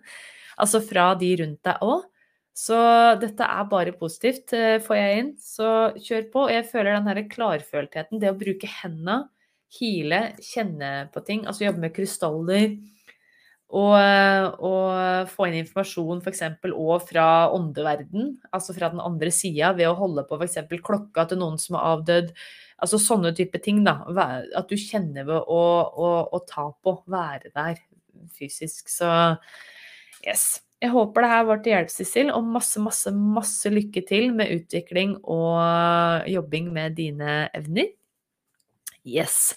Altså 0.58 0.80
fra 0.82 1.12
de 1.20 1.30
rundt 1.42 1.62
deg 1.68 1.86
òg. 1.86 2.08
Så 2.56 2.76
dette 3.20 3.44
er 3.44 3.68
bare 3.68 3.92
positivt, 3.92 4.52
eh, 4.56 4.78
får 4.80 4.96
jeg 4.96 5.18
inn. 5.20 5.32
Så 5.36 5.70
kjør 6.00 6.30
på. 6.32 6.44
Jeg 6.50 6.64
føler 6.70 6.96
den 6.96 7.10
her 7.10 7.22
klarføltheten, 7.28 8.18
det 8.18 8.32
å 8.32 8.38
bruke 8.38 8.70
hendene, 8.80 9.28
hile, 9.76 10.20
kjenne 10.40 11.10
på 11.12 11.22
ting, 11.26 11.44
altså 11.44 11.66
jobbe 11.66 11.82
med 11.84 11.94
krystaller 11.94 12.78
og, 13.74 13.94
og, 14.62 15.30
få 15.32 15.48
inn 15.48 15.58
informasjon 15.62 16.20
f.eks. 16.22 16.44
òg 16.70 17.08
fra 17.08 17.26
åndeverden, 17.54 18.36
altså 18.54 18.76
fra 18.76 18.92
den 18.92 19.02
andre 19.02 19.32
sida, 19.34 19.72
ved 19.74 19.90
å 19.90 19.96
holde 19.98 20.22
på 20.28 20.38
f.eks. 20.38 20.60
klokka 20.86 21.26
til 21.26 21.40
noen 21.42 21.58
som 21.58 21.78
er 21.78 21.88
avdødd. 21.94 22.30
Altså 22.84 23.00
sånne 23.00 23.32
type 23.34 23.58
ting, 23.64 23.82
da. 23.86 24.02
At 24.54 24.70
du 24.70 24.76
kjenner 24.78 25.26
ved 25.26 25.40
å, 25.40 25.64
å, 25.90 26.12
å 26.30 26.42
ta 26.46 26.68
på, 26.84 26.98
være 27.10 27.50
der 27.56 27.82
fysisk. 28.36 28.92
Så 28.92 29.08
yes. 30.22 30.62
Jeg 30.84 30.92
håper 30.92 31.24
det 31.24 31.28
her 31.32 31.44
var 31.48 31.60
til 31.64 31.72
hjelp, 31.72 31.90
Sissel, 31.90 32.30
og 32.36 32.48
masse, 32.52 32.80
masse, 32.84 33.10
masse 33.10 33.70
lykke 33.72 34.02
til 34.06 34.28
med 34.36 34.52
utvikling 34.52 35.16
og 35.24 36.28
jobbing 36.28 36.68
med 36.74 36.98
dine 36.98 37.46
evner. 37.56 37.88
Yes. 39.08 39.54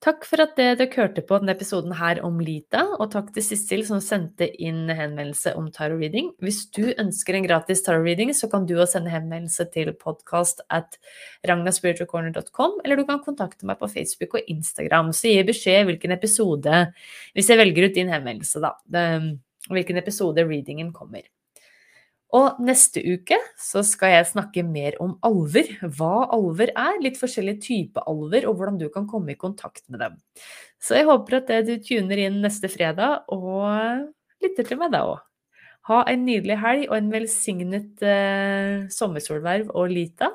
Takk 0.00 0.22
for 0.24 0.40
at 0.40 0.54
dere 0.56 0.86
hørte 0.94 1.20
på 1.28 1.36
denne 1.42 1.52
episoden 1.52 1.92
her 1.98 2.22
om 2.24 2.38
Lita, 2.40 2.86
og 2.96 3.10
takk 3.12 3.26
til 3.34 3.44
Sissel 3.44 3.82
som 3.84 3.98
sendte 4.00 4.46
inn 4.56 4.88
henvendelse 4.88 5.52
om 5.60 5.66
tarot-reading. 5.74 6.30
Hvis 6.40 6.62
du 6.72 6.86
ønsker 6.88 7.36
en 7.36 7.44
gratis 7.44 7.84
tarot-reading, 7.84 8.32
så 8.32 8.48
kan 8.48 8.64
du 8.64 8.78
også 8.78 8.94
sende 8.94 9.12
henvendelse 9.12 9.66
til 9.74 9.92
podcast 10.00 10.62
at 10.72 10.96
ragnaspiritualcorner.com, 11.44 12.78
eller 12.80 12.96
du 12.96 13.04
kan 13.10 13.20
kontakte 13.26 13.68
meg 13.68 13.76
på 13.82 13.90
Facebook 13.92 14.38
og 14.40 14.48
Instagram, 14.48 15.12
så 15.12 15.34
gi 15.34 15.44
beskjed 15.50 15.84
hvilken 15.90 16.16
episode, 16.16 16.80
hvis 17.36 17.52
jeg 17.52 17.60
velger 17.60 17.90
ut 17.90 18.00
din 18.00 18.14
henvendelse, 18.14 18.64
da, 18.64 18.72
hvilken 19.68 20.00
episode 20.00 20.48
readingen 20.48 20.94
kommer. 20.96 21.28
Og 22.36 22.60
neste 22.62 23.02
uke 23.02 23.36
så 23.58 23.82
skal 23.86 24.14
jeg 24.14 24.28
snakke 24.30 24.62
mer 24.66 24.94
om 25.02 25.16
alver. 25.26 25.72
Hva 25.82 26.28
alver 26.30 26.70
er, 26.70 27.00
litt 27.02 27.18
forskjellige 27.18 27.64
typer 27.64 28.06
alver, 28.10 28.46
og 28.46 28.58
hvordan 28.58 28.78
du 28.78 28.86
kan 28.94 29.08
komme 29.10 29.34
i 29.34 29.40
kontakt 29.40 29.82
med 29.90 30.02
dem. 30.04 30.20
Så 30.78 31.00
jeg 31.00 31.08
håper 31.10 31.40
at 31.40 31.50
du 31.66 31.74
tuner 31.82 32.22
inn 32.26 32.38
neste 32.44 32.70
fredag 32.70 33.26
og 33.34 34.06
lytter 34.44 34.68
til 34.68 34.80
meg 34.80 34.94
da 34.94 35.02
òg. 35.08 35.18
Ha 35.90 36.04
en 36.12 36.22
nydelig 36.26 36.58
helg 36.60 36.86
og 36.90 36.96
en 36.98 37.10
velsignet 37.10 38.04
eh, 38.04 38.86
sommersolverv 38.94 39.72
og 39.74 39.90
Lita. 39.90 40.30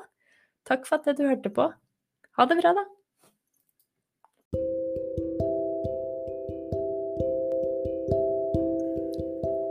Takk 0.68 0.84
for 0.88 0.98
at 1.00 1.16
du 1.16 1.24
hørte 1.24 1.54
på. 1.54 1.70
Ha 2.36 2.48
det 2.50 2.58
bra, 2.60 2.74
da. 2.76 2.84